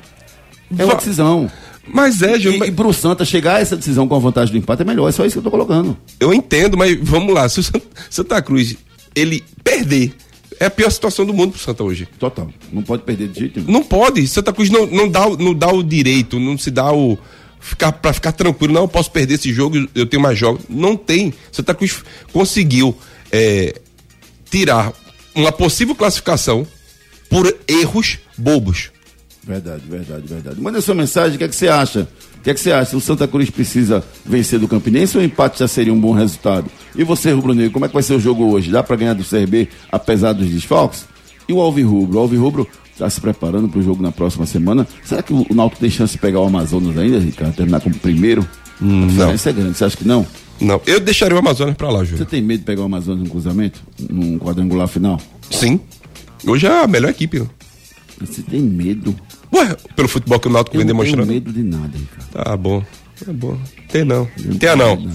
[0.79, 1.51] É uma decisão.
[1.91, 2.55] Mas é, Júnior.
[2.57, 4.85] E, mas- e pro Santa chegar a essa decisão com a vantagem do empate é
[4.85, 5.09] melhor.
[5.09, 5.97] É só isso que eu tô colocando.
[6.21, 7.49] Eu entendo, mas vamos lá.
[7.49, 7.65] Se o
[8.11, 8.77] Santa, Cruz
[9.15, 10.13] ele perder,
[10.61, 12.07] é a pior situação do mundo pro Santa hoje.
[12.19, 12.49] Total.
[12.71, 13.73] Não pode perder de jeito nenhum.
[13.73, 14.29] Não pode.
[14.29, 17.19] Santa Cruz não, não, dá, o- não dá o direito, não se dá o.
[17.61, 20.63] Ficar, pra ficar tranquilo, não, eu posso perder esse jogo, eu tenho mais jogos.
[20.69, 21.33] Não tem.
[21.51, 22.95] Santa Cruz conseguiu
[23.33, 23.75] é,
[24.51, 24.93] tirar
[25.39, 26.67] uma possível classificação
[27.31, 28.91] por erros bobos.
[29.47, 30.61] Verdade, verdade, verdade.
[30.61, 32.09] Manda sua mensagem, o que é que você acha?
[32.37, 32.97] O que é que você acha?
[32.97, 36.71] O Santa Cruz precisa vencer do Campinense ou o empate já seria um bom resultado?
[36.95, 38.71] E você, Rubro Negro, como é que vai ser o jogo hoje?
[38.71, 41.07] Dá pra ganhar do CRB apesar dos desfalques?
[41.49, 42.19] E o Alvirrubro?
[42.19, 44.87] O Alvirrubro está se preparando para o jogo na próxima semana.
[45.05, 47.55] Será que o Náutico tem chance de pegar o Amazonas ainda, Ricardo?
[47.55, 48.47] Terminar como primeiro?
[48.81, 49.79] a diferença é grande.
[49.79, 50.27] Você acha que não?
[50.61, 52.27] Não, eu deixaria o Amazonas pra lá, Você Júnior.
[52.27, 53.81] tem medo de pegar o Amazonas num cruzamento?
[54.11, 55.21] Num quadrangular final?
[55.51, 55.81] Sim.
[56.47, 57.41] Hoje é a melhor equipe.
[57.41, 57.47] né?
[58.21, 59.15] Você tem medo?
[59.55, 61.33] Ué, pelo futebol que o Náutico Eu vem não tenho demonstrando.
[61.33, 62.29] medo de nada, Ricardo.
[62.45, 62.85] Tá bom.
[63.25, 63.59] Tá bom.
[63.89, 64.29] Tem não.
[64.45, 65.11] não Tem não.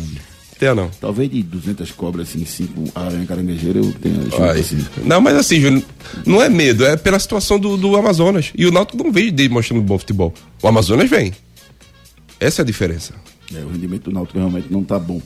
[0.59, 0.89] Tem não.
[1.01, 4.19] Talvez de 200 cobras, assim, 5 aranha caranguejeira, eu tenha
[4.51, 4.85] assim.
[5.03, 5.83] Não, mas assim, Júnior,
[6.25, 8.51] não é medo, é pela situação do, do Amazonas.
[8.55, 10.33] E o Náutico não vem demonstrando bom futebol.
[10.61, 11.33] O Amazonas vem.
[12.39, 13.13] Essa é a diferença.
[13.55, 15.21] É, o rendimento do Náutico realmente não tá bom.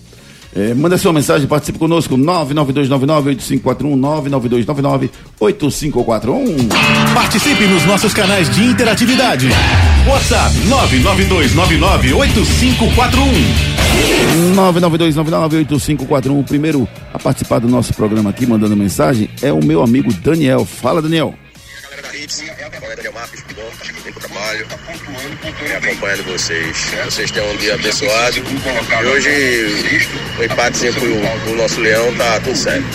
[0.56, 5.10] É, manda sua mensagem, participe conosco, 99299-8541,
[5.40, 6.68] 99299-8541.
[7.14, 9.48] Participe nos nossos canais de interatividade.
[10.08, 10.56] WhatsApp
[14.56, 14.56] 992998541.
[14.56, 16.40] 99299-8541.
[16.40, 20.66] O primeiro a participar do nosso programa aqui, mandando mensagem, é o meu amigo Daniel.
[20.66, 21.36] Fala, Daniel.
[21.84, 22.42] galera da Hits,
[22.96, 23.37] Daniel Marcos,
[23.94, 24.66] vem pro trabalho,
[25.62, 26.92] me acompanhando vocês.
[27.06, 28.38] Vocês tenham um dia abençoado.
[28.38, 29.30] E hoje
[30.40, 31.08] o empatezinho pro,
[31.44, 32.88] pro nosso Leão tá tudo certo.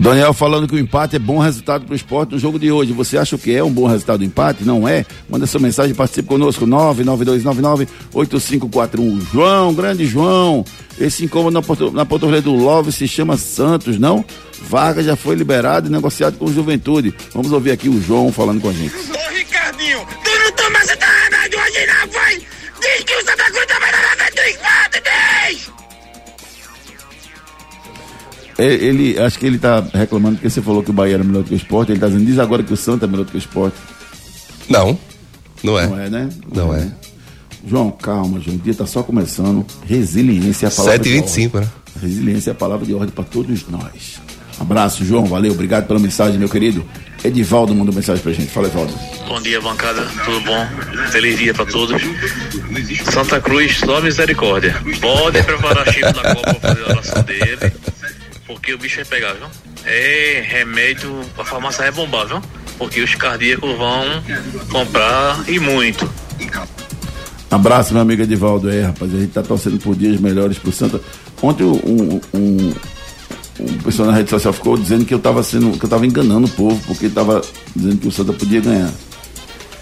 [0.00, 2.94] Daniel falando que o empate é bom resultado para o esporte no jogo de hoje.
[2.94, 4.64] Você acha que é um bom resultado do empate?
[4.64, 5.04] Não é?
[5.28, 9.20] Manda sua mensagem, participe conosco, 99299-8541.
[9.30, 10.64] João, grande João,
[10.98, 14.24] esse incômodo na, na portaria do Love se chama Santos, não?
[14.62, 17.12] Vargas já foi liberado e negociado com o Juventude.
[17.34, 18.94] Vamos ouvir aqui o João falando com a gente.
[19.98, 22.36] Tu não toma essa remédio hoje não, vai!
[22.36, 25.70] Diz que o Santa Cruz também não empate, diz!
[28.58, 31.42] Ele, ele- acho que ele tá reclamando porque você falou que o Bahia era melhor
[31.42, 31.92] do que o esporte.
[31.92, 33.76] Ele tá dizendo, diz agora que o Santa é melhor do que o esporte.
[34.68, 34.98] Não.
[35.62, 35.86] Não é.
[35.86, 36.28] Não é, né?
[36.54, 36.80] Não é.
[36.80, 36.92] né?
[37.66, 38.56] João, calma, João.
[38.56, 39.66] O dia tá só começando.
[39.86, 41.70] Resiliência é a palavra 7 e de 25, ordem.
[41.70, 41.80] né?
[42.02, 44.20] Resiliência é a palavra de ordem para todos nós.
[44.58, 45.24] Abraço, João.
[45.26, 45.52] Valeu.
[45.52, 46.84] Obrigado pela mensagem, meu querido.
[47.22, 48.50] Edivaldo mandou mensagem pra gente.
[48.50, 48.94] Fala, Edivaldo.
[49.28, 50.06] Bom dia, bancada.
[50.24, 50.66] Tudo bom?
[51.10, 52.00] Feliz dia pra todos.
[53.12, 54.74] Santa Cruz, só misericórdia.
[55.00, 57.72] Pode preparar Chico da Copa pra fazer a oração dele,
[58.46, 59.46] porque o bicho vai pegar, viu?
[59.84, 62.42] É remédio, a farmácia é bombar, viu?
[62.78, 64.22] Porque os cardíacos vão
[64.70, 66.10] comprar e muito.
[67.50, 68.70] Abraço, meu amigo Edivaldo.
[68.70, 71.00] É, rapaz, a gente tá torcendo por dias melhores pro Santa.
[71.42, 72.72] Ontem um, um,
[73.62, 76.46] um pessoal na rede social ficou dizendo que eu tava sendo, que eu tava enganando
[76.46, 77.42] o povo, porque tava
[77.74, 78.90] dizendo que o Santa podia ganhar.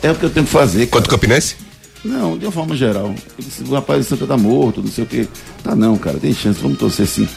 [0.02, 0.86] É o que eu tenho que fazer.
[0.86, 0.90] Cara.
[0.90, 1.56] Quanto Campinense?
[2.04, 3.14] Não, de uma forma geral.
[3.38, 5.28] Eu disse, o rapaz o Santa tá morto, não sei o que.
[5.62, 7.28] Tá não, cara, tem chance, vamos torcer sim.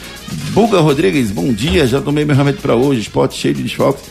[0.52, 4.04] Buga Rodrigues, bom dia, já tomei meu remédio pra hoje, esporte cheio de desfalques.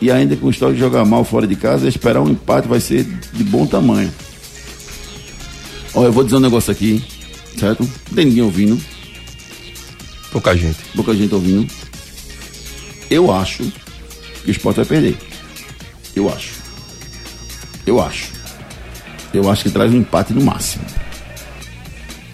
[0.00, 2.80] E ainda com o histórico de jogar mal fora de casa, esperar um empate vai
[2.80, 4.12] ser de bom tamanho.
[5.94, 7.02] Olha, eu vou dizer um negócio aqui,
[7.56, 7.82] certo?
[8.08, 8.78] Não tem ninguém ouvindo.
[10.34, 10.78] Pouca gente.
[10.96, 11.72] Pouca gente ouvindo.
[13.08, 13.62] Eu acho
[14.42, 15.16] que o esporte vai perder.
[16.16, 16.54] Eu acho.
[17.86, 18.32] Eu acho.
[19.32, 20.84] Eu acho que traz um empate no máximo.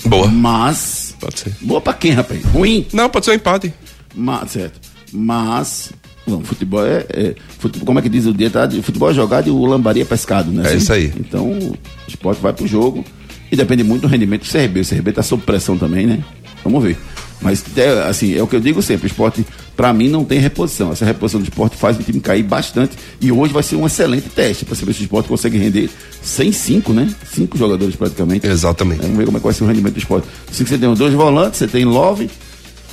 [0.06, 0.28] Boa.
[0.28, 1.14] Mas.
[1.20, 1.54] Pode ser.
[1.60, 2.42] Boa pra quem, rapaz?
[2.46, 2.86] Ruim?
[2.90, 3.74] Não, pode ser um empate.
[4.14, 4.80] Mas, certo.
[5.12, 5.92] Mas.
[6.26, 8.48] Não, futebol é, é futebol, Como é que diz o dia?
[8.48, 8.66] Tá?
[8.82, 10.72] Futebol é jogado e o lambari é pescado, né?
[10.72, 11.12] É isso aí.
[11.20, 11.76] Então, o
[12.08, 13.04] esporte vai pro jogo.
[13.52, 14.80] E depende muito do rendimento do CRB.
[14.80, 16.24] O CRB tá sob pressão também, né?
[16.64, 16.96] Vamos ver.
[17.40, 20.38] Mas, é, assim, é o que eu digo sempre: o esporte, para mim, não tem
[20.38, 20.92] reposição.
[20.92, 22.96] Essa reposição do esporte faz o time cair bastante.
[23.20, 25.88] E hoje vai ser um excelente teste para saber se o esporte consegue render
[26.22, 27.12] sem cinco, né?
[27.32, 28.46] Cinco jogadores praticamente.
[28.46, 29.00] Exatamente.
[29.02, 30.28] Vamos ver como é que vai ser o rendimento do esporte.
[30.50, 32.28] Assim que você tem os dois volantes, você tem Love,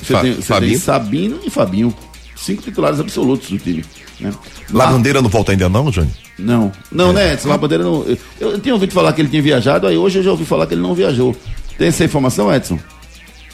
[0.02, 0.72] você, Fa tem, você Fabinho.
[0.72, 1.94] tem Sabino e Fabinho.
[2.36, 3.84] Cinco titulares absolutos do time.
[4.20, 4.32] Né?
[4.72, 6.12] Lavandeira não volta ainda não, Jânio?
[6.40, 7.34] Não, não, né?
[7.34, 8.06] Edson Labandeira não.
[8.40, 10.68] Eu, eu tinha ouvido falar que ele tinha viajado, aí hoje eu já ouvi falar
[10.68, 11.36] que ele não viajou.
[11.78, 12.80] Tem essa informação, Edson?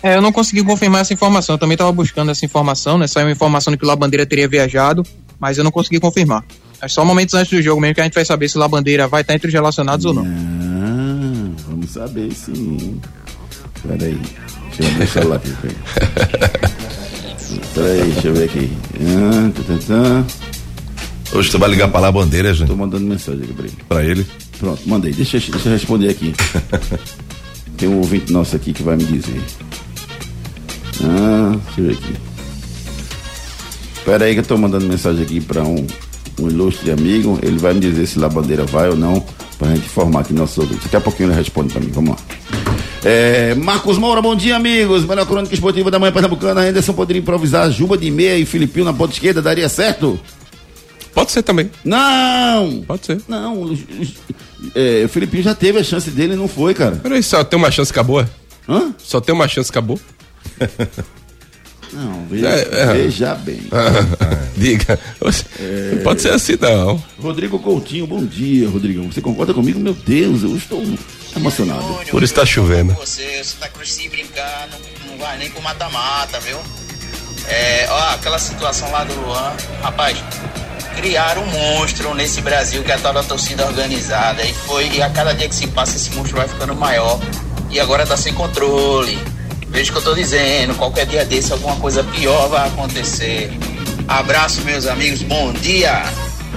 [0.04, 1.56] É, eu não consegui confirmar essa informação.
[1.56, 3.08] Eu também estava buscando essa informação, né?
[3.08, 5.02] Saiu uma informação de que o Labandeira teria viajado,
[5.40, 6.44] mas eu não consegui confirmar.
[6.82, 9.08] É só momentos antes do jogo mesmo que a gente vai saber se o Labandeira
[9.08, 10.24] vai estar entre os relacionados ou não.
[10.26, 13.00] Ah, vamos saber sim.
[13.88, 14.20] Peraí.
[14.78, 15.54] Deixa eu ver o celular aqui.
[15.62, 15.76] Peraí.
[17.74, 18.72] Peraí, deixa eu ver aqui.
[19.90, 20.24] Ah.
[21.34, 22.76] Hoje você vai ligar pra lá a bandeira, Tô Jânio?
[22.78, 23.78] mandando mensagem aqui pra ele.
[23.88, 24.28] Pra ele.
[24.60, 25.14] Pronto, mandei.
[25.14, 26.34] Deixa, deixa eu responder aqui.
[27.78, 29.42] Tem um ouvinte nosso aqui que vai me dizer.
[31.04, 32.16] Ah, deixa eu ver aqui.
[34.06, 35.86] Pera aí que eu tô mandando mensagem aqui pra um,
[36.40, 37.40] um ilustre amigo.
[37.42, 39.24] Ele vai me dizer se lá bandeira vai ou não,
[39.58, 40.84] pra gente informar aqui nossos ouvintes.
[40.84, 41.90] Daqui a pouquinho ele responde pra mim.
[41.92, 42.18] Vamos lá.
[43.06, 45.06] É, Marcos Moura, bom dia, amigos.
[45.06, 46.62] Melhor crônica esportiva da manhã pernambucana.
[46.62, 50.20] Anderson poderia improvisar Juba de meia e Filipinho na ponta esquerda, daria certo?
[51.14, 51.70] Pode ser também.
[51.86, 52.82] Não!
[52.88, 53.22] Pode ser.
[53.28, 53.78] Não, o, o-
[54.76, 56.96] é, o Filipinho já teve a chance dele e não foi, cara.
[56.96, 58.22] Peraí, só tem uma chance, acabou?
[58.22, 58.28] é?
[58.68, 58.94] Hã?
[58.98, 60.00] Só tem uma chance, acabou?
[61.94, 62.86] Não, veja, É, é.
[62.94, 63.62] veja bem.
[64.58, 65.00] Diga.
[65.22, 65.46] Oxe,
[65.94, 67.02] Não pode ser assim, não.
[67.22, 69.12] Rodrigo Coutinho, bom dia, Rodrigão.
[69.12, 69.80] Você concorda comigo?
[69.80, 70.84] Meu Deus, eu estou
[71.36, 71.84] emocionado.
[72.10, 72.94] Por isso tá chovendo.
[72.96, 76.58] Você, Santa Cruz se brincar, não, não vai nem pro mata-mata, viu?
[77.48, 80.18] É, ó, aquela situação lá do Luan, rapaz,
[80.96, 84.44] criaram um monstro nesse Brasil que é a tal da torcida organizada.
[84.44, 87.20] E foi, e a cada dia que se passa, esse monstro vai ficando maior.
[87.70, 89.18] E agora tá sem controle.
[89.74, 93.52] Veja o que eu tô dizendo, qualquer dia desse alguma coisa pior vai acontecer.
[94.08, 96.04] Abraço, meus amigos, bom dia!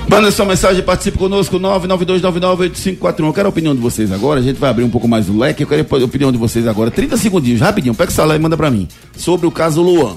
[0.07, 3.27] Manda sua mensagem, participe conosco, 992998541.
[3.27, 5.37] Eu quero a opinião de vocês agora, a gente vai abrir um pouco mais o
[5.37, 5.63] leque.
[5.63, 7.95] Eu quero a opinião de vocês agora, 30 segundinhos, rapidinho.
[7.95, 8.87] Pega o celular e manda pra mim.
[9.17, 10.17] Sobre o caso Luan.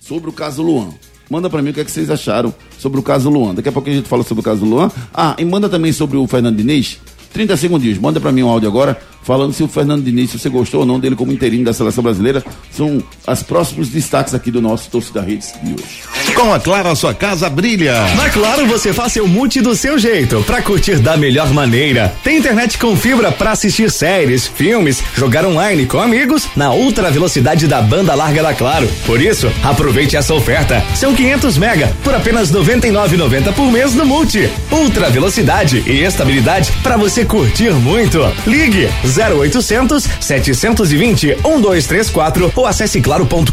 [0.00, 0.90] Sobre o caso Luan.
[1.28, 3.54] Manda pra mim o que, é que vocês acharam sobre o caso Luan.
[3.54, 4.90] Daqui a pouco a gente fala sobre o caso Luan.
[5.12, 6.98] Ah, e manda também sobre o Fernando Diniz.
[7.32, 7.98] 30 segundinhos.
[7.98, 10.86] Manda pra mim um áudio agora, falando se o Fernando Diniz, se você gostou ou
[10.86, 12.42] não dele como interino da seleção brasileira.
[12.74, 16.34] São os próximos destaques aqui do nosso Torcida Redes de hoje.
[16.34, 17.92] Com a Claro, a sua casa brilha.
[18.16, 22.10] Na Claro você faz seu multi do seu jeito, pra curtir da melhor maneira.
[22.24, 27.66] Tem internet com fibra pra assistir séries, filmes, jogar online com amigos na ultra velocidade
[27.66, 28.88] da banda larga da Claro.
[29.04, 30.82] Por isso, aproveite essa oferta.
[30.94, 34.50] São 500 mega por apenas 99,90 por mês no multi.
[34.72, 38.20] Ultra velocidade e estabilidade pra você curtir muito.
[38.46, 38.88] Ligue
[39.18, 43.50] 0800 720 1234 ou acesse claro.com.br.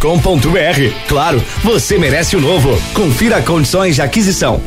[1.07, 2.77] Claro, você merece o novo.
[2.93, 4.61] Confira condições de aquisição.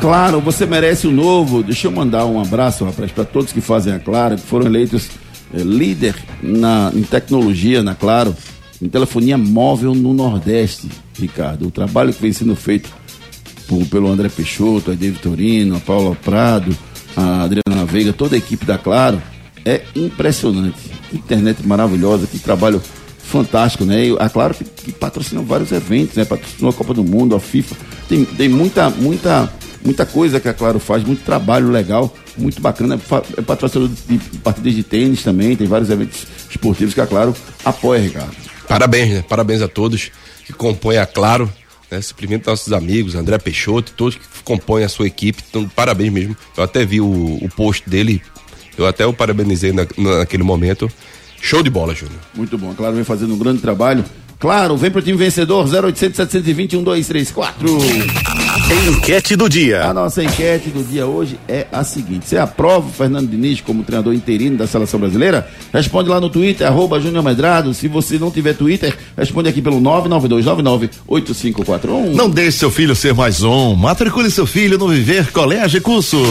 [0.00, 1.62] Claro, você merece o novo.
[1.62, 5.08] Deixa eu mandar um abraço, rapaz, para todos que fazem a Claro, que foram eleitos
[5.54, 8.34] eh, líder na, em tecnologia na Claro,
[8.80, 10.88] em telefonia móvel no Nordeste,
[11.18, 11.66] Ricardo.
[11.66, 12.88] O trabalho que vem sendo feito
[13.68, 16.74] por- pelo André Peixoto, a David Torino, a Paula Prado,
[17.14, 19.20] a Adriana Veiga, toda a equipe da Claro,
[19.64, 20.78] é impressionante.
[21.12, 22.80] Internet maravilhosa, que trabalho
[23.18, 24.06] fantástico, né?
[24.06, 26.24] E, é claro que, que patrocina vários eventos, né?
[26.24, 27.76] Patrocinou a Copa do Mundo, a FIFA.
[28.08, 29.52] Tem, tem muita, muita,
[29.84, 32.98] muita coisa que a Claro faz, muito trabalho legal, muito bacana.
[33.36, 38.00] É patrocinador de partidas de tênis também, tem vários eventos esportivos que a Claro apoia,
[38.00, 38.34] Ricardo.
[38.68, 39.24] Parabéns, né?
[39.28, 40.10] Parabéns a todos
[40.46, 41.50] que compõem a Claro.
[41.90, 42.00] Né?
[42.08, 45.42] Cumprimento nossos amigos, André Peixoto, todos que compõem a sua equipe.
[45.48, 46.36] Então, parabéns mesmo.
[46.56, 48.22] Eu até vi o, o post dele,
[48.78, 50.90] eu até o parabenizei na, naquele momento.
[51.40, 52.20] Show de bola, Júnior.
[52.34, 54.04] Muito bom, claro, vem fazendo um grande trabalho.
[54.38, 57.68] Claro, vem pro time vencedor, 0800 720 1234.
[58.70, 59.84] Enquete do dia.
[59.84, 63.82] A nossa enquete do dia hoje é a seguinte: você aprova o Fernando Diniz como
[63.82, 65.48] treinador interino da seleção brasileira?
[65.72, 67.74] Responde lá no Twitter, arroba Júnior Medrado.
[67.74, 72.14] Se você não tiver Twitter, responde aqui pelo 992998541.
[72.14, 73.74] Não deixe seu filho ser mais um.
[73.74, 76.22] Matricule seu filho no Viver Colégio e Curso.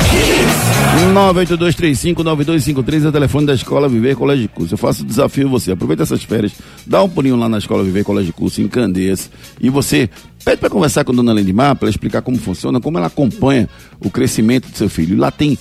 [1.13, 4.75] 982359253 é o telefone da Escola Viver Colégio Curso.
[4.75, 5.73] Eu faço o desafio você.
[5.73, 6.53] Aproveita essas férias,
[6.87, 10.09] dá um pulinho lá na Escola Viver Colégio de Curso, em Candeias, e você
[10.45, 13.69] pede para conversar com a dona Lendimar, para explicar como funciona, como ela acompanha
[14.01, 15.17] o crescimento do seu filho.
[15.17, 15.59] Lá tem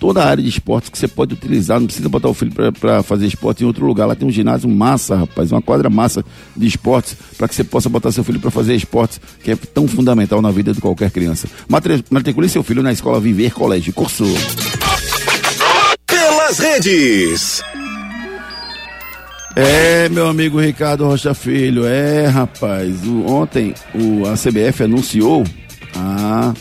[0.00, 3.04] toda a área de esportes que você pode utilizar, não precisa botar o filho para
[3.04, 4.06] fazer esporte em outro lugar.
[4.06, 6.24] Lá tem um ginásio massa, rapaz, uma quadra massa
[6.56, 9.86] de esportes, para que você possa botar seu filho para fazer esportes, que é tão
[9.86, 11.46] fundamental na vida de qualquer criança.
[11.68, 14.24] Matri- Matricule seu filho na Escola Viver Colégio Curso.
[16.06, 17.62] Pelas redes.
[19.54, 25.44] É, meu amigo Ricardo Rocha Filho, é, rapaz, o- ontem o, a CBF anunciou
[25.94, 26.54] a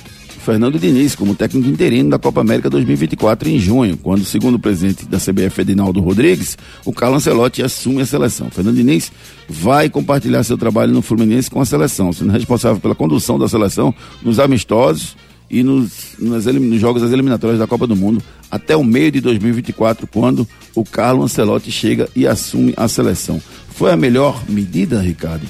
[0.44, 5.06] Fernando Diniz como técnico interino da Copa América 2024 em junho, quando, segundo o presidente
[5.06, 8.50] da CBF, Edinaldo Rodrigues, o Carlo Ancelotti assume a seleção.
[8.50, 9.10] Fernando Diniz
[9.48, 13.94] vai compartilhar seu trabalho no Fluminense com a seleção, sendo responsável pela condução da seleção
[14.22, 15.16] nos amistosos
[15.52, 19.20] e nos, nas nos jogos das eliminatórias da Copa do Mundo até o meio de
[19.22, 23.42] 2024, quando o Carlo Ancelotti chega e assume a seleção.
[23.76, 25.46] Foi a melhor medida, Ricardo,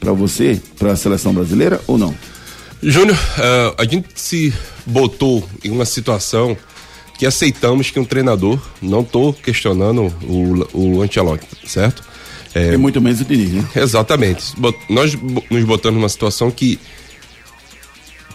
[0.00, 2.14] para você, para a seleção brasileira ou não?
[2.82, 4.52] Júnior, eh, a gente se
[4.86, 6.56] botou em uma situação
[7.18, 12.02] que aceitamos que um treinador, não estou questionando o, o Ancelotti, certo?
[12.54, 13.64] É, E muito menos o Diniz, né?
[13.74, 14.54] Exatamente.
[14.56, 15.18] Bot- Nós
[15.50, 16.78] nos botamos numa situação que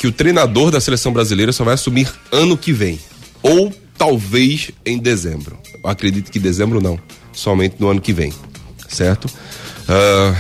[0.04, 3.00] que o treinador da seleção brasileira só vai assumir ano que vem
[3.42, 5.58] ou talvez em dezembro.
[5.82, 7.00] Eu acredito que dezembro não,
[7.32, 8.34] somente no ano que vem,
[8.90, 9.30] certo?
[9.88, 10.36] Ah,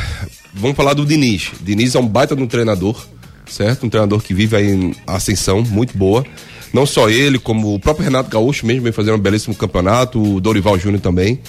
[0.53, 1.51] vamos falar do Diniz.
[1.61, 3.07] Diniz é um baita de um treinador,
[3.47, 3.85] certo?
[3.85, 6.25] Um treinador que vive aí em ascensão muito boa.
[6.73, 10.41] Não só ele, como o próprio Renato Gaúcho mesmo vem fazendo um belíssimo campeonato, o
[10.41, 11.39] Dorival Júnior também.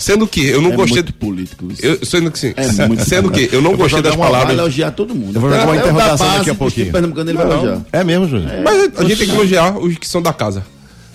[0.00, 0.94] Sendo que eu não É gostei.
[0.96, 1.84] muito político isso.
[1.84, 2.54] Eu, sendo que sim.
[2.56, 4.48] É muito sendo que eu não Eu gostei das uma- palavras.
[4.48, 5.36] vai elogiar todo mundo.
[5.36, 6.84] Eu vou jogar uma o da interrogação base daqui a pouquinho.
[6.86, 7.52] time pernambucano ele vai Não.
[7.52, 7.80] elogiar.
[7.92, 8.50] É mesmo, Júnior?
[8.64, 10.64] Mas a gente tem que elogiar os que são da casa,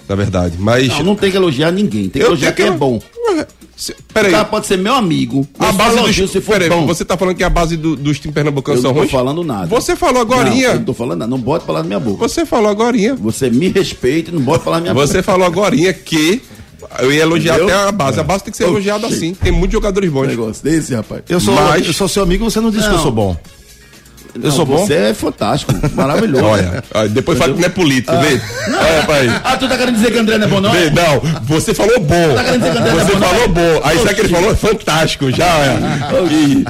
[0.08, 0.56] na verdade.
[0.60, 0.88] Mas.
[0.90, 3.02] Não, não tem que elogiar ninguém, tem que Eu elogiar quem que- é bom.
[3.76, 4.32] Se- O Peraí.
[4.32, 6.04] cara pode ser meu amigo, A base só dos.
[6.06, 6.86] elogio se for Peraí, bom.
[6.86, 9.12] você tá falando que a base do- dos times pernambucanos Eu são não tô ruins?
[9.12, 9.66] falando nada.
[9.68, 10.68] Você falou Não, agorinha.
[10.70, 11.30] eu não tô falando nada.
[11.32, 12.26] Não bota palavra na minha boca.
[12.26, 13.16] Você falou agorinha.
[13.16, 15.24] Você me respeita e não bota palavra na minha Você boca.
[15.24, 16.42] falou agorinha que
[17.00, 17.78] eu ia elogiar Entendeu?
[17.80, 18.20] até a base.
[18.20, 19.34] A base tem que ser elogiada assim.
[19.34, 20.28] Tem muitos jogadores Um bons.
[20.28, 21.22] negócio desse, rapaz.
[21.30, 23.04] Eu sou, Mas- eu sou seu amigo, você não disse que eu Não.
[23.04, 23.38] sou bom.
[24.38, 24.86] Não, sou bom?
[24.86, 26.44] Você é fantástico, maravilhoso.
[26.44, 28.42] Olha, olha, depois fala que não é político, vê?
[28.68, 29.42] Olha, pai.
[29.46, 30.72] Ah, tu tá querendo dizer que André não é bom, não?
[30.72, 32.36] Vê, Não, você falou bom.
[32.36, 33.28] Tá querendo dizer que André não é Você bom, não?
[33.30, 33.82] falou bom.
[33.86, 34.56] Aí sabe que ele falou?
[34.58, 35.56] Fantástico, já,
[36.12, 36.34] olha.
[36.34, 36.66] E-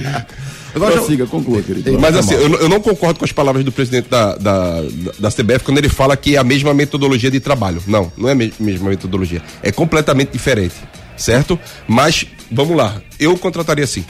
[0.76, 1.98] Agora siga, conclua, querido.
[2.00, 4.82] Mas assim, eu, não- eu não concordo com as palavras do presidente da, da,
[5.20, 7.82] da CBF quando ele fala que é a mesma metodologia de trabalho.
[7.88, 9.42] Não, não é a me- mesma metodologia.
[9.64, 10.76] É completamente diferente,
[11.16, 11.58] certo?
[11.88, 14.04] Mas, vamos lá, eu contrataria assim.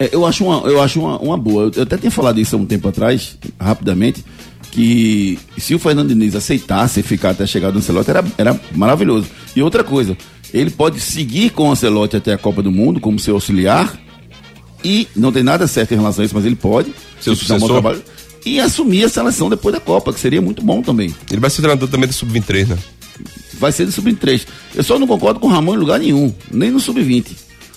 [0.00, 1.70] É, eu acho, uma, eu acho uma, uma boa.
[1.74, 4.24] Eu, até tinha falado isso há um tempo atrás, rapidamente,
[4.70, 9.26] que se o Fernando Diniz aceitasse ficar até chegar do Ancelotti, era, era maravilhoso.
[9.56, 10.16] E outra coisa,
[10.54, 13.98] ele pode seguir com o Ancelotti até a Copa do Mundo como seu auxiliar,
[14.84, 16.92] e não tem nada certo em relação a isso, mas ele pode.
[17.20, 17.68] Seu um sucessor.
[17.68, 18.02] trabalho,
[18.44, 21.14] E assumir a seleção depois da Copa, que seria muito bom também.
[21.30, 22.78] Ele vai ser treinador também do Sub-23, né?
[23.54, 24.46] Vai ser do Sub-23.
[24.74, 27.26] Eu só não concordo com o Ramon em lugar nenhum, nem no Sub-20.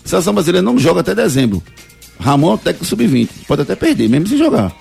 [0.06, 1.62] A seleção brasileira não joga até dezembro.
[2.20, 3.30] Ramon é o técnico Sub-20.
[3.47, 4.72] Pode até perder, mesmo se jogar.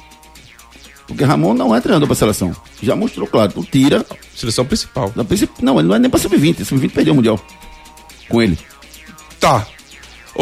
[1.06, 2.54] Porque Ramon não é treinador pra seleção.
[2.80, 3.50] Já mostrou, claro.
[3.52, 4.06] Tu tira.
[4.36, 5.12] Seleção principal.
[5.60, 6.64] Não, ele não é nem pra sub-20.
[6.64, 7.40] Sub-20 perdeu o Mundial.
[8.28, 8.56] Com ele.
[9.40, 9.66] Tá.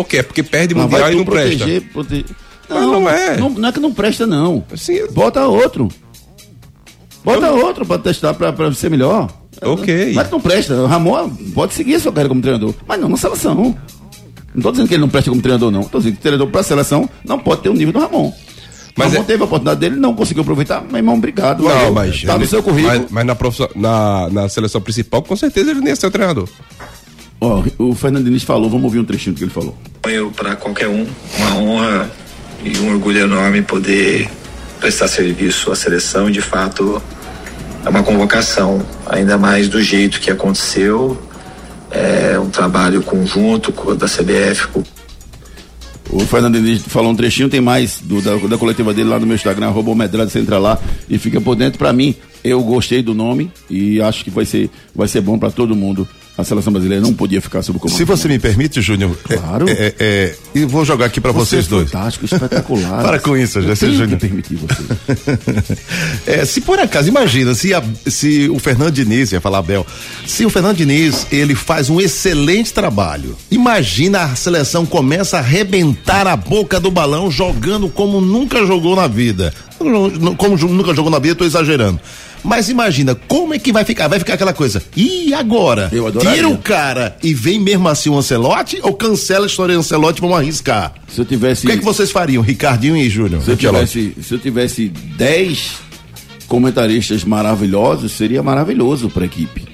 [0.00, 0.18] O que?
[0.18, 1.56] É porque perde Mas mundial e não presta.
[1.58, 2.24] proteger, prote-
[2.68, 3.36] Mas não é.
[3.36, 4.64] Não, não é que não presta, não.
[4.72, 5.88] Assim, Bota outro.
[7.24, 9.28] Bota outro pra testar, pra, pra ser melhor.
[9.60, 10.12] Ok.
[10.14, 10.74] Mas não presta.
[10.74, 12.74] O Ramon pode seguir a sua carreira como treinador.
[12.86, 13.76] Mas não na seleção.
[14.54, 15.82] Não tô dizendo que ele não presta como treinador, não.
[15.82, 18.32] Tô dizendo que treinador pra seleção não pode ter o nível do Ramon.
[18.96, 20.82] Mas Ramon é- teve a oportunidade dele, não conseguiu aproveitar.
[20.82, 21.62] Meu irmão, obrigado.
[21.64, 21.92] Não, valeu.
[21.92, 22.22] mas.
[22.22, 23.06] Tá no seu currículo.
[23.10, 23.36] Mas, mas na,
[23.76, 26.48] na, na seleção principal, com certeza ele nem ia ser o treinador.
[27.40, 29.76] Ó, o Fernando Diniz falou, vamos ouvir um trechinho do que ele falou.
[30.04, 31.06] Eu, para qualquer um,
[31.38, 32.10] uma honra
[32.64, 34.28] e um orgulho enorme poder
[34.80, 36.30] prestar serviço à seleção.
[36.30, 37.00] De fato,
[37.84, 41.16] é uma convocação, ainda mais do jeito que aconteceu.
[41.90, 44.68] É um trabalho conjunto com- da CBF,
[46.10, 49.26] O Fernando Diniz falou um trechinho, tem mais do- da, da coletiva dele lá no
[49.26, 50.78] meu Instagram, arroba o Medrado, você entra lá
[51.08, 51.78] e fica por dentro.
[51.78, 55.50] Pra mim, eu gostei do nome e acho que vai ser, vai ser bom pra
[55.50, 56.08] todo mundo.
[56.38, 57.96] A seleção brasileira não podia ficar sob comando.
[57.96, 59.68] Se você me permite, Júnior, Claro.
[59.68, 61.90] é, é, é, e vou jogar aqui pra Você vocês é dois.
[61.90, 63.02] fantástico, espetacular.
[63.02, 64.18] Para com isso, tenho que Júnior.
[64.20, 64.78] permitir você.
[66.28, 69.84] É, se por acaso, imagina, se, a- se o Fernando Diniz, ia falar Abel,
[70.26, 76.26] se o Fernando Diniz, ele faz um excelente trabalho, imagina a seleção começa a arrebentar
[76.26, 79.52] a boca do balão jogando como nunca jogou na vida.
[80.36, 82.00] Como nunca jogou na vida, tô exagerando.
[82.42, 84.08] Mas imagina, como é que vai ficar?
[84.08, 85.88] Vai ficar aquela coisa, e agora?
[85.92, 86.34] Eu adoraria.
[86.34, 90.20] Tira o cara e vem mesmo assim o Ancelotti ou cancela a história do Ancelotti,
[90.20, 90.94] vamos arriscar?
[91.08, 91.66] Se eu tivesse.
[91.66, 93.42] O que é que vocês fariam, Ricardinho e Júnior?
[93.42, 95.88] Se eu tivesse, se eu tivesse 10
[96.46, 99.66] comentaristas maravilhosos, seria maravilhoso para a equipe.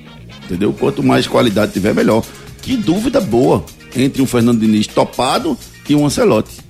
[0.45, 0.73] Entendeu?
[0.73, 2.25] Quanto mais qualidade tiver, melhor.
[2.61, 3.65] Que dúvida boa
[3.97, 5.57] entre um Fernando Diniz topado
[5.89, 6.64] e um Ancelotti.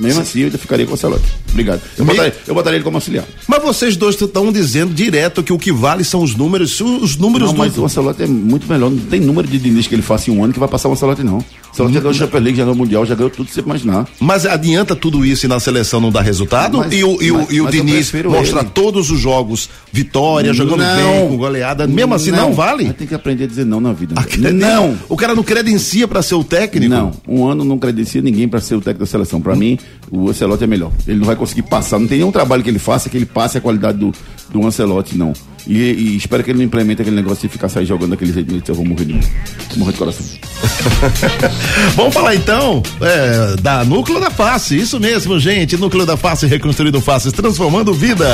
[0.00, 1.24] Mesmo assim, eu ainda ficaria com o Ancelotti.
[1.50, 1.80] Obrigado.
[1.96, 3.24] Eu Me- botaria, eu botaria ele como auxiliar.
[3.46, 6.80] Mas vocês dois estão dizendo direto que o que vale são os números.
[6.80, 7.82] Os números Não, mas do.
[7.82, 8.90] o Ancelotti é muito melhor.
[8.90, 10.92] Não tem número de Diniz que ele faça em um ano que vai passar o
[10.92, 11.44] Ancelotti, não.
[11.72, 13.60] O Ancelotti já ganhou o Champions League, já ganhou o Mundial, já ganhou tudo, você
[13.60, 14.06] imaginar.
[14.20, 16.78] Mas adianta tudo isso e na seleção não dá resultado?
[16.78, 18.68] Mas- e o, e o, mas- e o mas eu Diniz mostra ele.
[18.74, 21.86] todos os jogos, vitória, jogando bem, com goleada.
[21.86, 22.84] Mesmo assim, não, vale?
[22.84, 24.14] Mas tem que aprender a dizer não na vida.
[24.18, 24.96] Acredita- Não.
[25.08, 26.92] O cara não credencia pra ser o técnico?
[26.92, 29.40] Não, um ano não credencia ninguém para ser o técnico da seleção.
[29.40, 29.78] Para mim,
[30.10, 30.92] o Ancelotti é melhor.
[31.06, 33.56] Ele não vai conseguir passar, não tem nenhum trabalho que ele faça que ele passe
[33.58, 34.12] a qualidade do,
[34.50, 35.32] do Ancelotti, não.
[35.66, 38.70] E, e espero que ele não implemente aquele negócio de ficar sair jogando daquele jeito,
[38.70, 40.26] eu vou morrer de, vou morrer de coração.
[41.94, 44.76] Vamos falar então é, da Núcleo da Face.
[44.76, 45.76] Isso mesmo, gente.
[45.76, 48.28] Núcleo da Face reconstruindo faces, transformando vidas.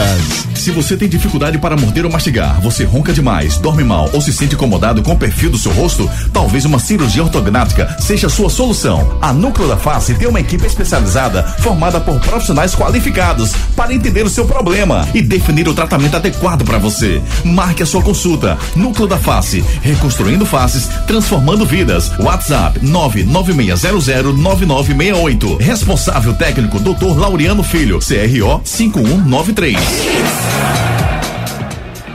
[0.54, 4.32] Se você tem dificuldade para morder ou mastigar, você ronca demais, dorme mal ou se
[4.32, 8.50] sente incomodado com o perfil do seu rosto, talvez uma cirurgia ortognática seja a sua
[8.50, 9.18] solução.
[9.20, 14.30] A Núcleo da Face tem uma equipe especializada formada por profissionais qualificados para entender o
[14.30, 17.17] seu problema e definir o tratamento adequado para você.
[17.44, 18.56] Marque a sua consulta.
[18.76, 22.10] Núcleo da Face, reconstruindo faces, transformando vidas.
[22.18, 25.58] WhatsApp 996009968.
[25.58, 27.18] Responsável técnico Dr.
[27.18, 31.07] Laureano Filho, CRO 5193.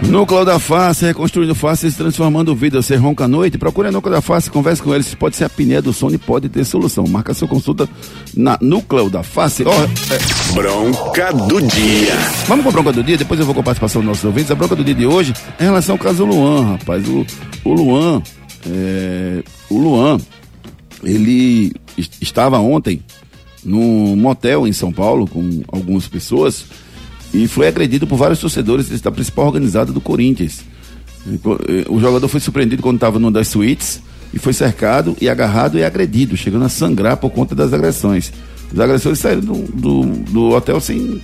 [0.09, 2.85] Núcleo da Face, reconstruindo faces, transformando vidas.
[2.85, 3.57] Você ronca à noite?
[3.57, 5.13] Procure a Núcleo da Face, converse com eles.
[5.15, 7.05] Pode ser a apneia do sono e pode ter solução.
[7.07, 7.89] Marca sua consulta
[8.35, 9.63] na Núcleo da Face.
[9.65, 12.13] Ó, é, Bronca do dia.
[12.47, 14.51] Vamos com a bronca do dia, depois eu vou com a participação dos nossos ouvintes.
[14.51, 17.07] A bronca do dia de hoje é em relação ao caso Luan, rapaz.
[17.07, 17.25] O,
[17.65, 18.21] o Luan,
[18.69, 20.19] é, o Luan,
[21.03, 23.01] ele est- estava ontem
[23.65, 26.65] num motel em São Paulo com algumas pessoas
[27.33, 30.61] e foi agredido por vários torcedores da principal organizada do Corinthians.
[31.41, 31.57] Co-
[31.89, 34.01] O jogador foi surpreendido quando estava numa das suítes
[34.33, 38.31] e foi cercado e agarrado e agredido, chegando a sangrar por conta das agressões.
[38.71, 41.21] Os agressores saíram do, do, do hotel sem,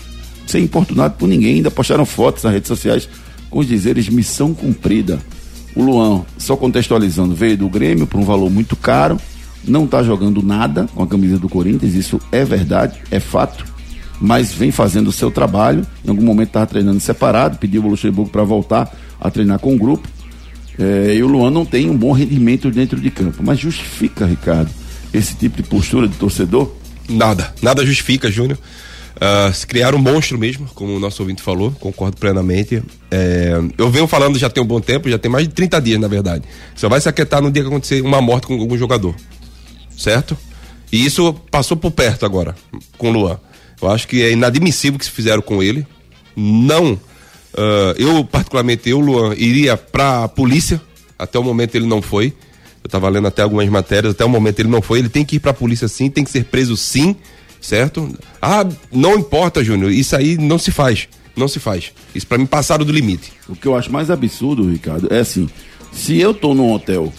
[0.47, 3.10] sem importunado por ninguém, ainda postaram fotos nas redes sociais
[3.49, 5.20] com os dizeres missão cumprida.
[5.76, 9.20] O Luan, só contextualizando, veio do Grêmio por um valor muito caro,
[9.68, 13.66] não está jogando nada com a camisa do Corinthians, isso é verdade, é fato,
[14.20, 15.86] mas vem fazendo o seu trabalho.
[16.05, 19.78] Em algum momento estava treinando separado, pediu ao Luxemburgo para voltar a treinar com o
[19.78, 20.07] grupo.
[20.78, 23.43] É, e o Luan não tem um bom rendimento dentro de campo.
[23.43, 24.70] Mas justifica, Ricardo,
[25.13, 26.72] esse tipo de postura de torcedor?
[27.07, 28.57] Nada, nada justifica, Júnior.
[29.22, 32.82] Ah, se criar um monstro mesmo, como o nosso ouvinte falou, concordo plenamente.
[33.11, 35.99] É, eu venho falando já tem um bom tempo, já tem mais de 30 dias,
[35.99, 36.45] na verdade.
[36.76, 39.13] Só vai se aquietar no dia que acontecer uma morte com algum jogador.
[39.97, 40.38] Certo?
[40.91, 42.55] E isso passou por perto agora,
[42.97, 43.39] com o Luan.
[43.82, 45.86] Eu acho que é inadmissível o que se fizeram com ele.
[46.36, 46.99] Não.
[47.57, 50.82] ah, eu, particularmente, eu, Luan, iria pra polícia.
[51.17, 52.27] Até o momento ele não foi.
[52.82, 54.99] Eu estava lendo até algumas matérias, até o momento ele não foi.
[54.99, 57.15] Ele tem que ir pra polícia sim, tem que ser preso sim,
[57.59, 58.17] certo?
[58.41, 61.09] Ah, não importa, Júnior, isso aí não se faz.
[61.36, 61.91] Não se faz.
[62.15, 63.34] Isso pra mim passaram do limite.
[63.47, 65.49] O que eu acho mais absurdo, Ricardo, é assim:
[65.91, 67.11] se eu tô num hotel,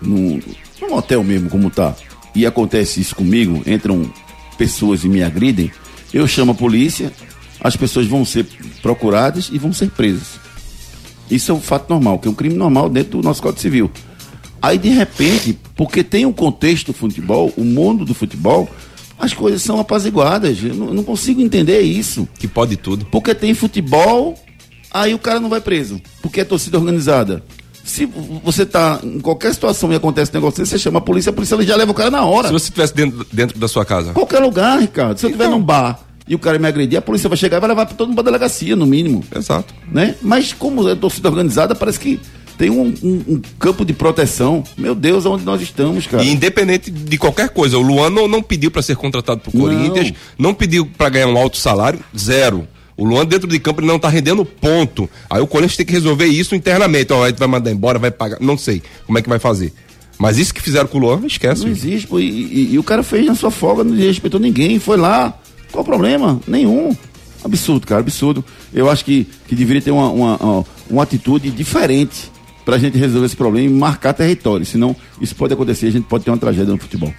[0.00, 0.40] num,
[0.80, 1.94] num hotel mesmo como tá,
[2.34, 4.10] e acontece isso comigo, entram
[4.58, 5.70] pessoas e me agridem,
[6.16, 7.12] eu chamo a polícia,
[7.60, 8.46] as pessoas vão ser
[8.82, 10.40] procuradas e vão ser presas.
[11.30, 13.90] Isso é um fato normal, que é um crime normal dentro do nosso Código Civil.
[14.62, 18.68] Aí, de repente, porque tem um contexto do futebol, o mundo do futebol,
[19.18, 20.58] as coisas são apaziguadas.
[20.62, 22.28] Eu não, eu não consigo entender isso.
[22.38, 23.04] Que pode tudo.
[23.06, 24.38] Porque tem futebol,
[24.90, 26.00] aí o cara não vai preso.
[26.22, 27.44] Porque é torcida organizada.
[27.84, 28.04] Se
[28.42, 31.60] você tá em qualquer situação e acontece um negócio você chama a polícia, a polícia
[31.62, 32.48] já leva o cara na hora.
[32.48, 34.12] Se você estivesse dentro, dentro da sua casa.
[34.12, 35.18] Qualquer lugar, Ricardo.
[35.18, 37.60] Se eu estiver num bar e o cara me agredir, a polícia vai chegar e
[37.60, 39.22] vai levar todo mundo pra delegacia, no mínimo.
[39.34, 39.74] Exato.
[39.90, 40.14] Né?
[40.22, 42.18] Mas como é torcida organizada, parece que
[42.58, 44.64] tem um, um- um campo de proteção.
[44.78, 46.24] Meu Deus, aonde nós estamos, cara?
[46.24, 50.12] E independente de qualquer coisa, o Luan não, não pediu pra ser contratado pro Corinthians,
[50.38, 52.66] não pediu pra ganhar um alto salário, zero.
[52.96, 55.08] O Luan dentro de campo ele não tá rendendo ponto.
[55.28, 57.12] Aí o Corinthians tem que resolver isso internamente.
[57.12, 59.70] Ó, vai mandar embora, vai pagar, não sei como é que vai fazer.
[60.18, 61.62] Mas isso que fizeram com o Luan, esquece.
[61.62, 62.18] Não existe, pô.
[62.18, 65.38] E, e- e o cara fez na sua folga, não respeitou ninguém, foi lá.
[65.76, 66.40] Qual o problema?
[66.48, 66.96] Nenhum.
[67.44, 68.42] Absurdo, cara, absurdo.
[68.72, 72.32] Eu acho que, que deveria ter uma, uma, uma, atitude diferente
[72.64, 74.64] pra gente resolver esse problema e marcar território.
[74.64, 77.12] Senão, isso pode acontecer, a gente pode ter uma tragédia no futebol.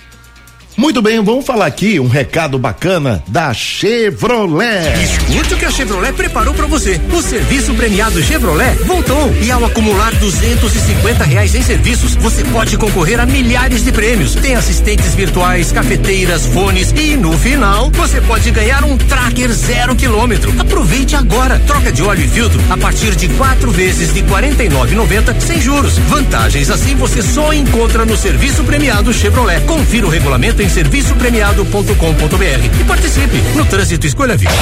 [0.77, 4.93] Muito bem, vamos falar aqui um recado bacana da Chevrolet.
[5.03, 7.01] Escute o que a Chevrolet preparou para você.
[7.11, 13.19] O serviço premiado Chevrolet voltou e ao acumular 250 reais em serviços, você pode concorrer
[13.19, 14.35] a milhares de prêmios.
[14.35, 20.53] Tem assistentes virtuais, cafeteiras, fones e no final você pode ganhar um tracker zero quilômetro.
[20.61, 21.57] Aproveite agora.
[21.65, 25.97] Troca de óleo e filtro a partir de quatro vezes de 49,90 sem juros.
[25.97, 29.61] Vantagens assim você só encontra no serviço premiado Chevrolet.
[29.61, 34.53] Confira o regulamento em serviçopremiado.com.br e participe no trânsito escolha vida.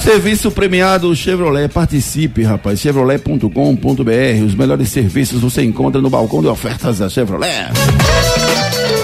[0.00, 2.80] Serviço premiado Chevrolet, participe, rapaz.
[2.80, 4.44] Chevrolet.com.br.
[4.46, 7.68] Os melhores serviços você encontra no balcão de ofertas da Chevrolet.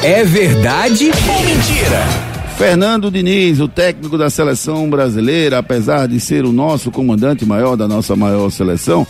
[0.02, 2.02] É verdade ou mentira?
[2.56, 7.86] Fernando Diniz, o técnico da seleção brasileira, apesar de ser o nosso comandante maior da
[7.86, 9.06] nossa maior seleção,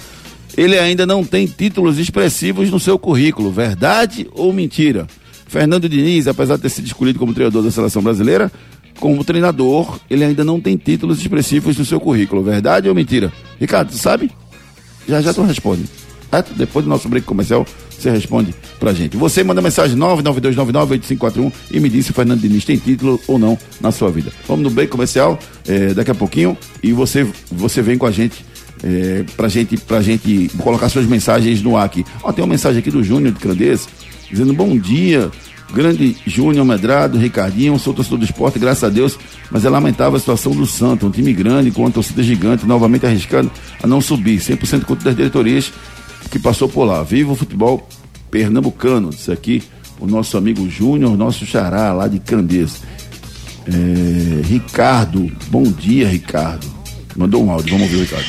[0.56, 3.52] ele ainda não tem títulos expressivos no seu currículo.
[3.52, 5.06] Verdade ou mentira?
[5.46, 8.50] Fernando Diniz, apesar de ter sido escolhido como treinador da seleção brasileira,
[8.98, 12.42] como treinador, ele ainda não tem títulos expressivos no seu currículo.
[12.42, 13.32] Verdade ou mentira?
[13.60, 14.30] Ricardo, tu sabe?
[15.08, 15.84] Já já tu responde.
[16.30, 16.54] Certo?
[16.54, 19.16] Depois do nosso break comercial, você responde pra gente.
[19.16, 23.58] Você manda mensagem 992998541 e me diz se o Fernando Diniz tem título ou não
[23.80, 24.32] na sua vida.
[24.46, 28.44] Vamos no break comercial eh, daqui a pouquinho e você, você vem com a gente.
[28.84, 32.04] É, pra gente pra gente colocar suas mensagens no ar aqui.
[32.22, 33.88] Ó, tem uma mensagem aqui do Júnior de Candeias
[34.30, 35.30] dizendo bom dia,
[35.72, 39.18] grande Júnior Medrado, Ricardinho, sou torcedor do esporte, graças a Deus,
[39.50, 43.06] mas é lamentável a situação do Santos, um time grande com uma torcida gigante, novamente
[43.06, 43.50] arriscando
[43.82, 45.72] a não subir, 100% contra das diretorias
[46.30, 47.02] que passou por lá.
[47.02, 47.88] Viva o futebol
[48.30, 49.62] pernambucano, disse aqui
[49.98, 52.82] o nosso amigo Júnior, nosso xará lá de Candeias.
[53.66, 56.66] É, Ricardo, bom dia, Ricardo.
[57.16, 58.26] Mandou um áudio, vamos ouvir o Ricardo.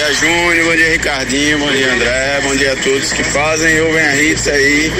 [0.00, 0.64] Dia, Júnior.
[0.64, 1.58] Bom dia, Ricardinho.
[1.58, 2.40] Bom dia, André.
[2.42, 4.90] Bom dia a todos que fazem ouvem a hits aí.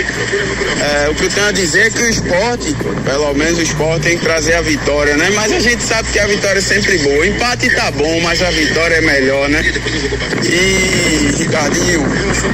[0.79, 2.77] É, o que eu tenho a dizer é que o esporte,
[3.07, 5.31] pelo menos o esporte, tem que trazer a vitória, né?
[5.35, 7.17] Mas a gente sabe que a vitória é sempre boa.
[7.17, 9.65] O empate tá bom, mas a vitória é melhor, né?
[10.45, 12.03] E, Ricardinho,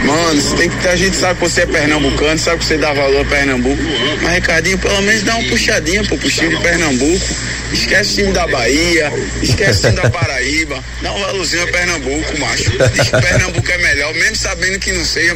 [0.05, 3.22] mano, tem que, a gente sabe que você é pernambucano, sabe que você dá valor
[3.22, 3.82] a Pernambuco.
[4.22, 7.26] Mas, Ricardinho, pelo menos dá uma puxadinha pro time de Pernambuco.
[7.72, 9.12] Esquece o time da Bahia,
[9.42, 10.82] esquece o time da Paraíba.
[11.02, 12.70] Dá um valorzinho a Pernambuco, macho.
[12.92, 15.34] Diz que Pernambuco é melhor, mesmo sabendo que não seja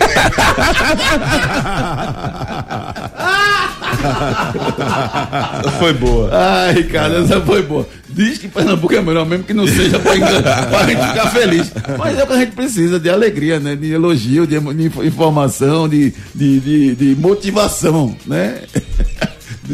[5.79, 6.31] Foi boa.
[6.33, 7.89] Ai, Ricardo, essa foi boa.
[8.09, 10.15] Diz que Pernambuco é melhor, mesmo que não seja pra,
[10.87, 11.71] gente ficar feliz.
[11.99, 13.77] Mas é o que a gente precisa, de alegria, né?
[13.77, 18.59] De elogio, de, de info- informação, de, de, de, de motivação, né?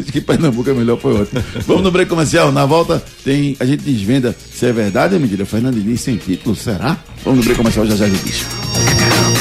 [0.01, 1.43] Diz que Pernambuco é melhor, foi ótimo.
[1.65, 2.51] Vamos no break comercial.
[2.51, 3.55] Na volta tem.
[3.59, 5.45] A gente desvenda se é verdade ou mentira.
[5.45, 6.97] Fernando Diniz sem título, será?
[7.23, 8.45] Vamos no break comercial, já já gente diz.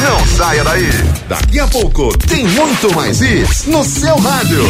[0.02, 0.88] Não saia daí.
[1.28, 4.62] Daqui a pouco tem muito mais isso no seu rádio.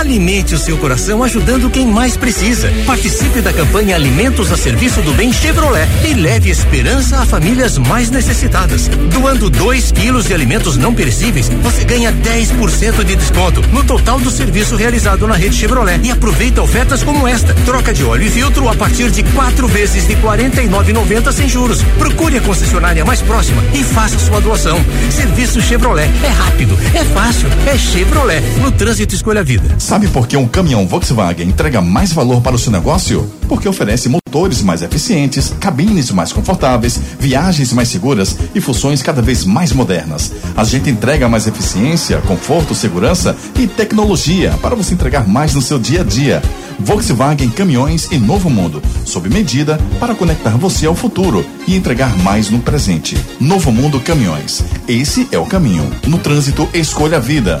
[0.00, 2.72] Alimente o seu coração ajudando quem mais precisa.
[2.86, 8.10] Participe da campanha Alimentos a Serviço do Bem Chevrolet e leve esperança a famílias mais
[8.10, 8.88] necessitadas.
[9.12, 14.30] Doando 2 quilos de alimentos não perecíveis, você ganha 10% de desconto no total do
[14.30, 16.00] serviço realizado na rede Chevrolet.
[16.02, 20.06] E aproveita ofertas como esta: troca de óleo e filtro a partir de quatro vezes
[20.06, 21.82] de R$ 49,90 sem juros.
[21.98, 24.82] Procure a concessionária mais próxima e faça sua doação.
[25.10, 28.40] Serviço Chevrolet é rápido, é fácil, é Chevrolet.
[28.62, 29.68] No trânsito escolha a vida.
[29.90, 33.28] Sabe por que um caminhão Volkswagen entrega mais valor para o seu negócio?
[33.48, 39.44] Porque oferece motores mais eficientes, cabines mais confortáveis, viagens mais seguras e funções cada vez
[39.44, 40.32] mais modernas.
[40.56, 45.76] A gente entrega mais eficiência, conforto, segurança e tecnologia para você entregar mais no seu
[45.76, 46.40] dia a dia.
[46.78, 52.48] Volkswagen Caminhões e Novo Mundo, sob medida para conectar você ao futuro e entregar mais
[52.48, 53.18] no presente.
[53.40, 54.62] Novo Mundo Caminhões.
[54.86, 55.90] Esse é o caminho.
[56.06, 57.60] No trânsito, escolha a vida.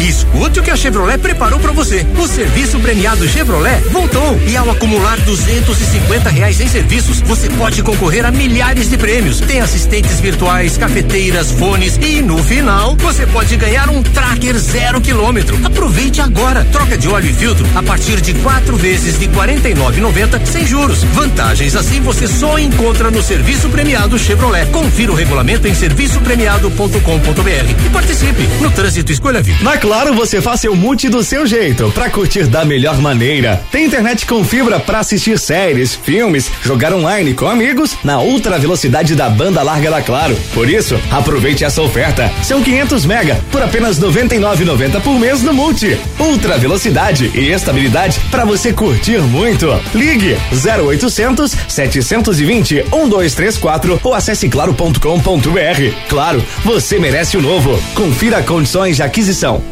[0.00, 2.06] Escute o que a Chevrolet preparou para você.
[2.18, 8.24] O serviço premiado Chevrolet voltou e ao acumular 250 reais em serviços, você pode concorrer
[8.24, 9.40] a milhares de prêmios.
[9.40, 15.58] Tem assistentes virtuais, cafeteiras, fones e no final você pode ganhar um tracker zero quilômetro.
[15.64, 16.64] Aproveite agora.
[16.72, 21.04] Troca de óleo e filtro a partir de quatro vezes de 49,90 sem juros.
[21.04, 24.66] Vantagens assim você só encontra no serviço premiado Chevrolet.
[24.66, 28.42] Confira o regulamento em serviçopremiado.com.br e participe.
[28.60, 29.58] No trânsito escolha vida.
[29.92, 33.62] Claro, você faz seu multi do seu jeito, pra curtir da melhor maneira.
[33.70, 39.14] Tem internet com fibra pra assistir séries, filmes, jogar online com amigos na ultra velocidade
[39.14, 40.34] da banda larga da Claro.
[40.54, 42.32] Por isso, aproveite essa oferta.
[42.42, 45.98] São 500 mega por apenas 99,90 por mês no multi.
[46.18, 49.68] Ultra velocidade e estabilidade pra você curtir muito.
[49.94, 56.08] Ligue 0800 720 1234 ou acesse claro.com.br.
[56.08, 57.78] Claro, você merece o novo.
[57.94, 59.62] Confira condições de aquisição.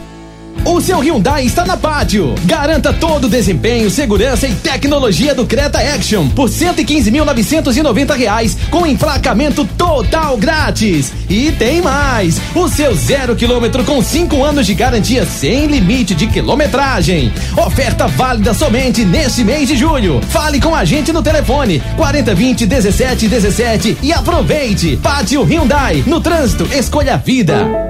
[0.64, 2.34] O seu Hyundai está na Pátio.
[2.44, 9.64] Garanta todo o desempenho, segurança e tecnologia do Creta Action por 115.990 reais com emplacamento
[9.64, 11.12] total grátis.
[11.28, 12.40] E tem mais!
[12.54, 17.32] O seu zero quilômetro com cinco anos de garantia sem limite de quilometragem.
[17.56, 20.20] Oferta válida somente neste mês de julho.
[20.28, 24.98] Fale com a gente no telefone 4020 17 17 e aproveite.
[24.98, 26.04] Pátio Hyundai.
[26.06, 27.89] No trânsito, escolha a vida.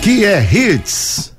[0.00, 1.30] Aqui é Hits.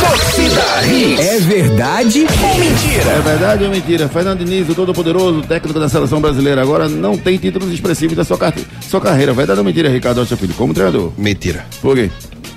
[0.00, 1.20] Torcida Hits.
[1.20, 3.08] É verdade ou mentira?
[3.08, 4.08] É verdade ou mentira?
[4.08, 8.36] Fernando Diniz, o todo-poderoso técnico da seleção brasileira, agora não tem títulos expressivos da sua,
[8.36, 8.66] carte...
[8.88, 9.32] sua carreira.
[9.32, 10.52] Verdade ou mentira, Ricardo Rocha Filho?
[10.54, 11.12] Como treinador?
[11.16, 11.64] Mentira.
[11.80, 12.10] Por quê?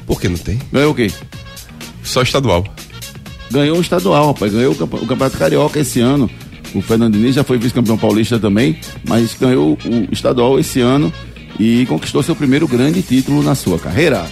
[0.08, 0.60] Por que não tem?
[0.72, 1.12] Ganhou o quê?
[2.02, 2.66] Só estadual.
[3.52, 4.52] Ganhou o estadual, rapaz.
[4.52, 6.28] Ganhou o, campe- o Campeonato Carioca esse ano.
[6.74, 11.14] O Fernando Diniz já foi vice-campeão paulista também, mas ganhou o estadual esse ano
[11.60, 14.26] e conquistou seu primeiro grande título na sua carreira.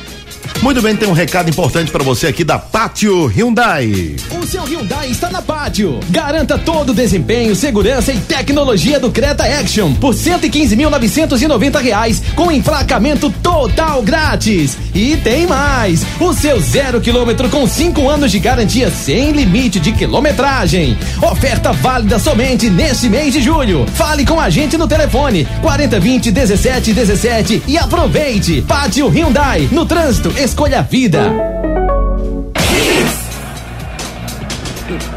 [0.62, 4.16] Muito bem, tem um recado importante para você aqui da Pátio Hyundai.
[4.32, 5.99] O seu Hyundai está na Pátio.
[6.10, 13.30] Garanta todo o desempenho, segurança e tecnologia do Creta Action por 115.990 reais com emplacamento
[13.41, 14.78] total grátis.
[14.93, 16.06] E tem mais!
[16.20, 20.97] O seu zero quilômetro com cinco anos de garantia sem limite de quilometragem.
[21.22, 23.86] Oferta válida somente neste mês de julho.
[23.95, 28.62] Fale com a gente no telefone 4020 17 17 e aproveite.
[28.68, 29.68] Pátio Hyundai.
[29.72, 31.32] No trânsito, escolha a vida.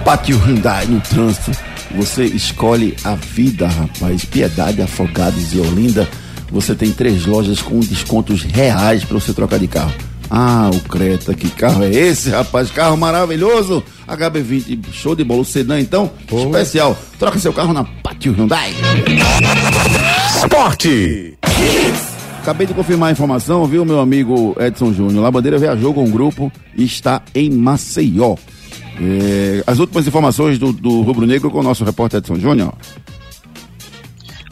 [0.04, 1.52] Pátio Hyundai no trânsito.
[1.96, 4.24] Você escolhe a vida, rapaz.
[4.24, 6.08] Piedade, Afogados e Olinda.
[6.50, 9.92] Você tem três lojas com descontos reais para você trocar de carro.
[10.30, 12.70] Ah, o Creta, que carro é esse, rapaz?
[12.70, 13.82] Carro maravilhoso.
[14.08, 15.42] HB20, show de bola.
[15.42, 16.98] O sedã, então, especial.
[17.18, 18.74] Troca seu carro na Pátio Hyundai.
[20.36, 21.38] Esporte.
[22.44, 25.22] Acabei de confirmar a informação, viu, meu amigo Edson Júnior?
[25.22, 28.36] Labandeira viajou com o grupo e está em Maceió.
[29.00, 32.74] É, as últimas informações do, do Rubro Negro com o nosso repórter Edson Júnior.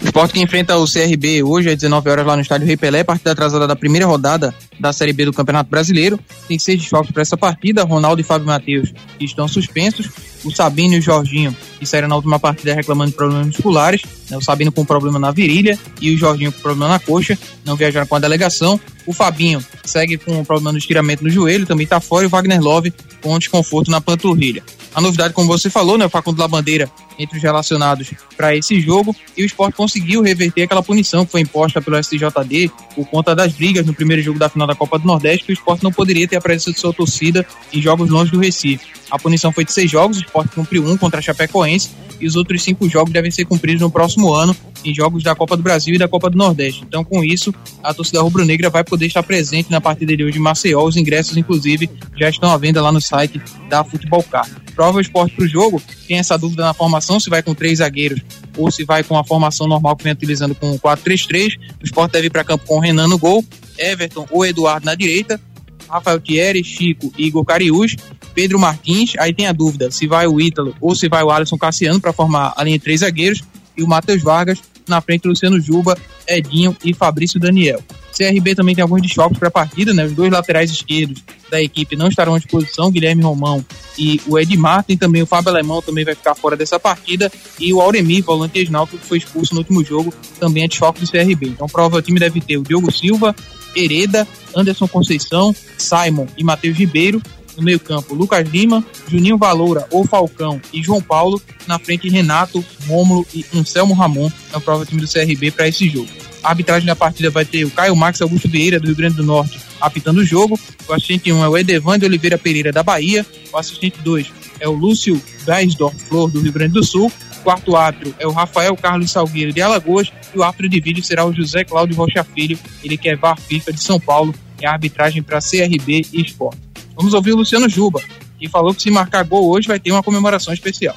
[0.01, 3.05] O Sport que enfrenta o CRB hoje às 19 horas lá no estádio Rei Pelé,
[3.05, 6.19] partida atrasada da primeira rodada da Série B do Campeonato Brasileiro.
[6.49, 8.91] Tem seis desfalques para essa partida: Ronaldo e Fábio Matheus
[9.21, 10.09] estão suspensos,
[10.45, 14.37] o Sabino e o Jorginho que saíram na última partida reclamando de problemas musculares, né?
[14.37, 18.07] o Sabino com problema na virilha e o Jorginho com problema na coxa, não viajaram
[18.07, 18.81] com a delegação.
[19.07, 22.31] O Fabinho segue com um problema no estiramento no joelho, também está fora, e o
[22.31, 24.63] Wagner Love com desconforto na panturrilha.
[24.95, 29.15] A novidade, como você falou, né, o Facundo Labandeira entre os relacionados para esse jogo
[29.37, 33.53] e o esporte conseguiu reverter aquela punição que foi imposta pelo STJD por conta das
[33.53, 36.29] brigas no primeiro jogo da final da Copa do Nordeste, que o esporte não poderia
[36.29, 38.87] ter a presença de sua torcida em jogos longe do Recife.
[39.11, 41.91] A punição foi de seis jogos, o esporte cumpriu um contra a Chapecoense
[42.21, 45.57] e os outros cinco jogos devem ser cumpridos no próximo ano em jogos da Copa
[45.57, 46.85] do Brasil e da Copa do Nordeste.
[46.87, 50.43] Então, com isso, a torcida rubro-negra vai poder estar presente na partida de hoje em
[50.43, 50.85] Maceió.
[50.85, 53.41] Os ingressos, inclusive, já estão à venda lá no site
[53.71, 54.47] da Futebol Car.
[54.75, 57.79] Prova o esporte para o jogo, tem essa dúvida na formação, se vai com três
[57.79, 58.21] zagueiros
[58.55, 61.59] ou se vai com a formação normal que vem utilizando com 4-3-3.
[61.81, 63.43] O esporte deve ir para campo com o Renan no gol,
[63.79, 65.41] Everton ou Eduardo na direita,
[65.89, 67.97] Rafael Thierry, Chico e Igor Cariús,
[68.35, 71.57] Pedro Martins, aí tem a dúvida se vai o Ítalo ou se vai o Alisson
[71.57, 73.43] Cassiano para formar a linha de três zagueiros,
[73.75, 75.97] e o Matheus Vargas na frente Luciano Juba,
[76.29, 77.83] Edinho e Fabrício Daniel.
[78.13, 80.05] CRB também tem alguns desfalques para a partida, né?
[80.05, 83.65] Os dois laterais esquerdos da equipe não estarão à disposição, Guilherme Romão
[83.99, 87.73] e o Edmar, tem também o Fábio Alemão também vai ficar fora dessa partida e
[87.73, 91.49] o Auremir, volante ex-náutico, que foi expulso no último jogo, também é desfalque do CRB.
[91.49, 93.35] Então, prova o time deve ter o Diogo Silva,
[93.75, 97.23] Hereda, Anderson Conceição, Simon e Matheus Ribeiro.
[97.57, 101.41] No meio-campo, Lucas Lima, Juninho Valoura ou Falcão e João Paulo.
[101.67, 104.31] Na frente, Renato, Rômulo e Anselmo Ramon.
[104.55, 106.09] É o prova time do CRB para esse jogo.
[106.43, 109.23] A arbitragem da partida vai ter o Caio Max Augusto Vieira, do Rio Grande do
[109.23, 110.59] Norte, apitando o jogo.
[110.89, 113.25] O assistente 1 é o Edevan de Oliveira Pereira, da Bahia.
[113.53, 117.13] O assistente 2 é o Lúcio Geisdorf Flor, do Rio Grande do Sul.
[117.39, 120.13] O quarto árbitro é o Rafael Carlos Salgueiro, de Alagoas.
[120.35, 123.39] E o árbitro de vídeo será o José Cláudio Rocha Filho, ele que é VAR
[123.39, 124.35] FIFA de São Paulo.
[124.61, 126.57] É a arbitragem para CRB e Sport.
[126.97, 128.01] Vamos ouvir o Luciano Juba,
[128.39, 130.97] que falou que se marcar gol hoje vai ter uma comemoração especial.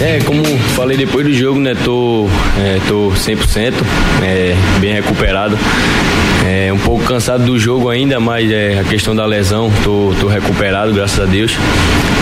[0.00, 0.42] É, como
[0.74, 1.74] falei depois do jogo, né?
[1.84, 2.26] Tô,
[2.58, 3.74] é, tô 100%,
[4.22, 5.58] é, bem recuperado.
[6.46, 10.26] É, um pouco cansado do jogo ainda, mas é a questão da lesão, tô, tô
[10.26, 11.54] recuperado, graças a Deus.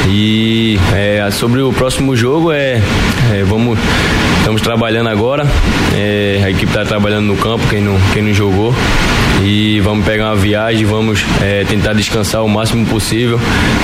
[0.08, 2.82] E é, sobre o próximo jogo, é,
[3.32, 3.78] é vamos,
[4.48, 5.46] estamos trabalhando agora.
[5.94, 8.74] É, a equipe está trabalhando no campo, quem não, quem não jogou.
[9.44, 13.38] E vamos pegar uma viagem, vamos é, tentar descansar o máximo possível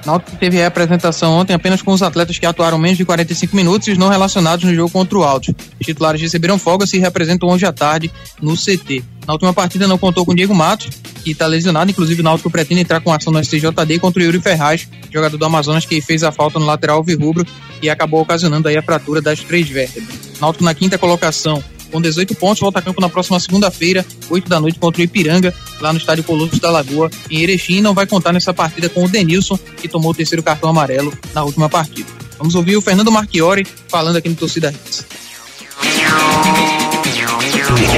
[0.10, 3.92] Náutico teve representação ontem apenas com os atletas que atuaram menos de 45 minutos e
[3.92, 5.56] os não relacionados no jogo contra o Alto.
[5.80, 9.04] Os titulares receberam folga e se representam hoje à tarde no CT.
[9.28, 10.90] Na última partida não contou com Diego Matos,
[11.24, 14.42] que está lesionado, inclusive o Náutico pretende entrar com ação no STJD contra o Yuri
[14.42, 17.46] Ferraz, jogador do Amazonas que fez a falta no lateral virrubro
[17.80, 20.18] e acabou ocasionando aí a fratura das três vértebras.
[20.42, 24.60] Náutico na quinta colocação com 18 pontos, volta a campo na próxima segunda-feira, 8 da
[24.60, 27.82] noite, contra o Ipiranga, lá no estádio Colossos da Lagoa, em Erechim.
[27.82, 31.44] Não vai contar nessa partida com o Denilson, que tomou o terceiro cartão amarelo na
[31.44, 32.10] última partida.
[32.38, 35.06] Vamos ouvir o Fernando Marchiori falando aqui no Torcida Hits.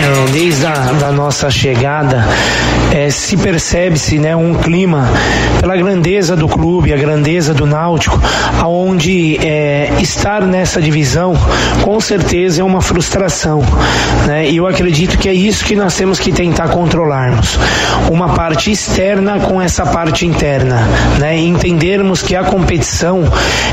[0.02, 2.26] É, desde a da nossa chegada,
[2.92, 5.08] é, se percebe-se né, um clima
[5.60, 8.20] pela grandeza do clube, a grandeza do Náutico,
[8.60, 11.34] aonde é, estar nessa divisão
[11.84, 13.62] com certeza é uma frustração.
[14.26, 14.50] Né?
[14.50, 17.60] E eu acredito que é isso que nós temos que tentar controlarmos.
[18.10, 20.82] Uma parte externa com essa parte interna.
[21.20, 21.38] Né?
[21.38, 23.24] Entendermos que a competição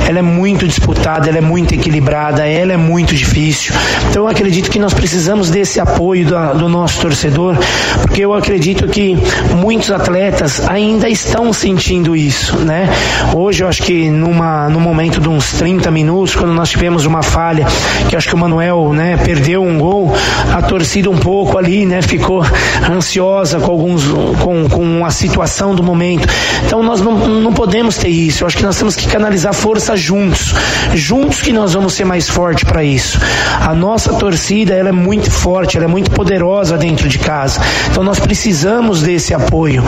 [0.07, 3.75] ela é muito disputada, ela é muito equilibrada, ela é muito difícil.
[4.11, 7.57] Então eu acredito que nós precisamos desse apoio da, do nosso torcedor,
[8.03, 9.17] porque eu acredito que
[9.57, 12.89] muitos atletas ainda estão sentindo isso, né?
[13.35, 17.23] Hoje eu acho que numa, no momento de uns 30 minutos, quando nós tivemos uma
[17.23, 17.67] falha,
[18.09, 20.13] que acho que o Manuel, né, perdeu um gol,
[20.53, 22.45] a torcida um pouco ali, né, ficou
[22.91, 24.05] ansiosa com alguns,
[24.43, 26.29] com, com a situação do momento.
[26.65, 28.43] Então nós não, não podemos ter isso.
[28.43, 30.55] Eu acho que nós temos que canalizar força juntos,
[30.95, 33.19] juntos que nós vamos ser mais fortes para isso.
[33.61, 37.61] A nossa torcida, ela é muito forte, ela é muito poderosa dentro de casa.
[37.91, 39.85] Então nós precisamos desse apoio.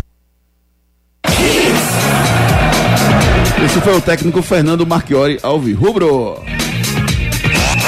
[3.64, 6.42] Esse foi o técnico Fernando Marchiori Alvi Rubro.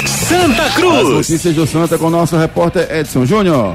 [0.06, 1.08] Santa As Cruz.
[1.08, 3.74] notícias do Santa com o nosso repórter Edson Júnior.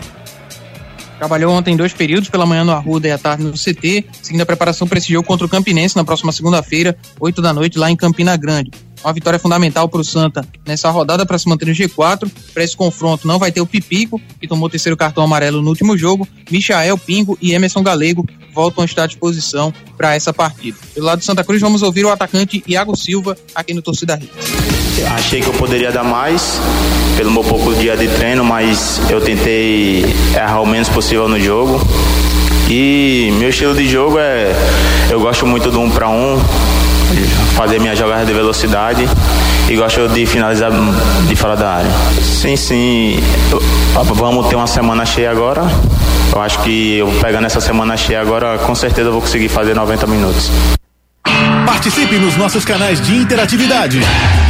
[1.17, 4.45] Trabalhou ontem dois períodos, pela manhã no Arruda e à tarde no CT, seguindo a
[4.45, 7.95] preparação para esse jogo contra o Campinense na próxima segunda-feira, 8 da noite, lá em
[7.95, 8.71] Campina Grande.
[9.03, 12.29] Uma vitória fundamental para o Santa nessa rodada para se manter no G4.
[12.53, 15.69] Para esse confronto não vai ter o Pipico, que tomou o terceiro cartão amarelo no
[15.69, 16.27] último jogo.
[16.49, 20.77] Michael Pingo e Emerson Galego voltam a estar à disposição para essa partida.
[20.93, 24.15] Pelo lado do Santa Cruz, vamos ouvir o atacante Iago Silva aqui no Torcida
[25.05, 26.59] Achei que eu poderia dar mais
[27.15, 31.81] pelo meu pouco dia de treino, mas eu tentei errar o menos possível no jogo.
[32.69, 34.53] E meu estilo de jogo é.
[35.09, 36.37] Eu gosto muito do um para um,
[37.55, 39.07] fazer minha jogada de velocidade
[39.69, 40.71] e gosto de finalizar
[41.27, 41.91] de fora da área.
[42.21, 43.19] Sim, sim.
[43.93, 45.63] Vamos ter uma semana cheia agora.
[46.33, 49.73] Eu acho que eu pegando essa semana cheia agora, com certeza eu vou conseguir fazer
[49.73, 50.51] 90 minutos.
[51.67, 53.99] Participe nos nossos canais de interatividade.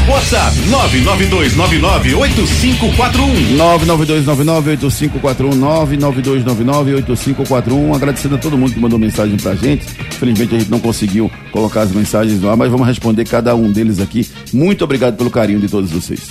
[0.08, 3.58] WhatsApp 992998541.
[3.58, 7.96] 992998541, 992998541.
[7.96, 9.88] Agradecendo a todo mundo que mandou mensagem pra gente.
[10.12, 14.00] Infelizmente a gente não conseguiu colocar as mensagens lá, mas vamos responder cada um deles
[14.00, 14.30] aqui.
[14.54, 16.30] Muito obrigado pelo carinho de todos vocês.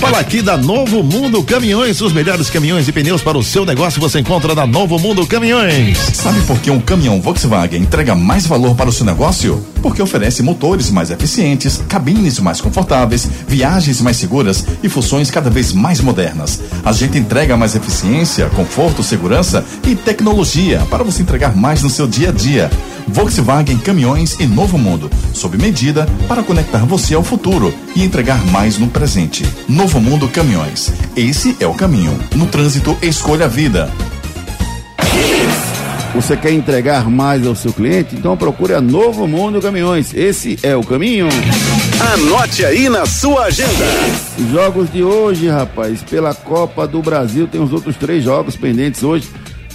[0.00, 4.00] Fala aqui da Novo Mundo Caminhões, os melhores caminhões e pneus para o seu negócio
[4.00, 5.98] você encontra na Novo Mundo Caminhões.
[6.14, 9.60] Sabe por que um caminhão Volkswagen entrega mais valor para o seu negócio?
[9.82, 15.72] Porque oferece motores mais eficientes, cabines mais confortáveis, viagens mais seguras e funções cada vez
[15.72, 16.60] mais modernas.
[16.84, 22.06] A gente entrega mais eficiência, conforto, segurança e tecnologia para você entregar mais no seu
[22.06, 22.70] dia a dia.
[23.08, 28.78] Volkswagen Caminhões e Novo Mundo, sob medida para conectar você ao futuro e entregar mais
[28.78, 29.44] no presente.
[29.68, 30.92] Novo Mundo Caminhões.
[31.16, 32.16] Esse é o caminho.
[32.36, 33.90] No trânsito, escolha a vida.
[36.14, 38.14] Você quer entregar mais ao seu cliente?
[38.14, 40.12] Então procure a Novo Mundo Caminhões.
[40.14, 41.28] Esse é o caminho.
[42.12, 43.86] Anote aí na sua agenda.
[44.50, 49.28] Jogos de hoje, rapaz, pela Copa do Brasil, tem os outros três jogos pendentes hoje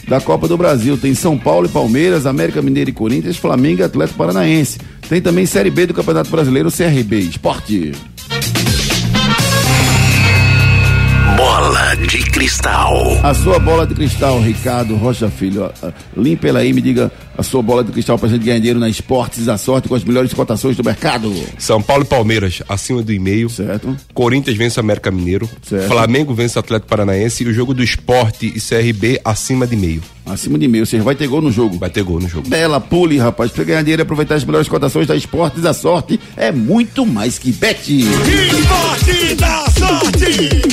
[0.08, 0.98] da Copa do Brasil.
[0.98, 4.80] Tem São Paulo e Palmeiras, América Mineiro e Corinthians, Flamengo e Atlético Paranaense.
[5.08, 7.92] Tem também Série B do Campeonato Brasileiro, CRB Esporte.
[11.38, 13.20] Bola de cristal.
[13.24, 15.72] A sua bola de cristal, Ricardo Rocha Filho.
[16.16, 18.80] Limpe ela aí e me diga a sua bola de cristal pra gente ganhar dinheiro
[18.80, 21.34] na Esportes da Sorte com as melhores cotações do mercado.
[21.58, 23.50] São Paulo e Palmeiras acima do e-mail.
[23.50, 23.96] Certo.
[24.14, 25.50] Corinthians vence o América Mineiro.
[25.62, 25.88] Certo.
[25.88, 30.02] Flamengo vence o Atlético Paranaense e o jogo do esporte e CRB acima de meio.
[30.26, 31.78] Acima de meio, ou seja, vai ter gol no jogo.
[31.78, 32.48] Vai ter gol no jogo.
[32.48, 33.52] Bela pule, rapaz.
[33.52, 37.38] Pra ganhar dinheiro e aproveitar as melhores cotações da Esportes da Sorte é muito mais
[37.38, 38.02] que bet.
[38.02, 40.73] Esporte da sorte.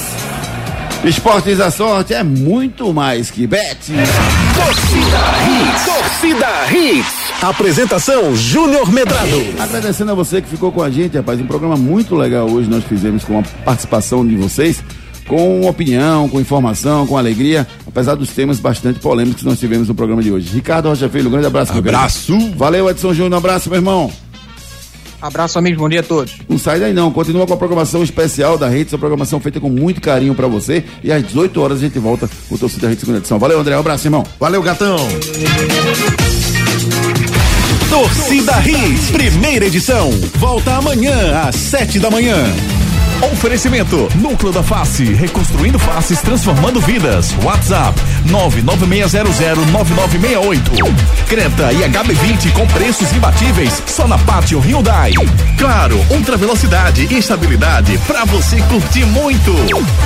[1.03, 3.91] Esportes da Sorte é muito mais que bet.
[4.55, 5.85] Torcida Hits.
[5.85, 7.41] Torcida Hits.
[7.41, 9.43] Apresentação Júnior Medrado.
[9.59, 11.41] Agradecendo a você que ficou com a gente, rapaz.
[11.41, 14.83] Um programa muito legal hoje nós fizemos com a participação de vocês,
[15.27, 19.95] com opinião, com informação, com alegria, apesar dos temas bastante polêmicos que nós tivemos no
[19.95, 20.53] programa de hoje.
[20.53, 21.73] Ricardo Rocha Filho, um grande abraço.
[21.75, 22.51] Abraço.
[22.55, 23.33] Valeu, Edson Júnior.
[23.33, 24.11] Um abraço, meu irmão.
[25.21, 25.79] Abraço, amigos.
[25.79, 26.37] Bom dia a todos.
[26.49, 29.69] Não sai daí não, continua com a programação especial da Rede, essa programação feita com
[29.69, 30.83] muito carinho pra você.
[31.03, 33.37] E às 18 horas a gente volta com o Torcida Rede segunda edição.
[33.37, 33.75] Valeu, André.
[33.75, 34.25] Um abraço, irmão.
[34.39, 34.97] Valeu, gatão.
[37.89, 40.09] Torcida Hits, primeira edição.
[40.35, 42.35] Volta amanhã às sete da manhã.
[43.21, 47.35] Oferecimento: Núcleo da Face, reconstruindo faces, transformando vidas.
[47.43, 50.59] WhatsApp: 996009968.
[51.27, 55.13] Creta e HB20 com preços imbatíveis só na Pátio Hyundai.
[55.57, 59.53] Claro, ultra velocidade e estabilidade para você curtir muito.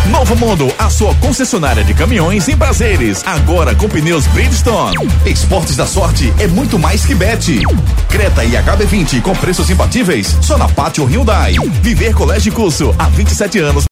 [0.10, 4.98] Novo Mundo, a sua concessionária de caminhões em prazeres, agora com pneus Bridgestone.
[5.26, 7.62] Esportes da Sorte é muito mais que bet.
[8.10, 11.56] Creta e HB20 com preços imbatíveis só na Pátio Hyundai.
[11.82, 13.84] Viver Colégio Curso há 27 anos.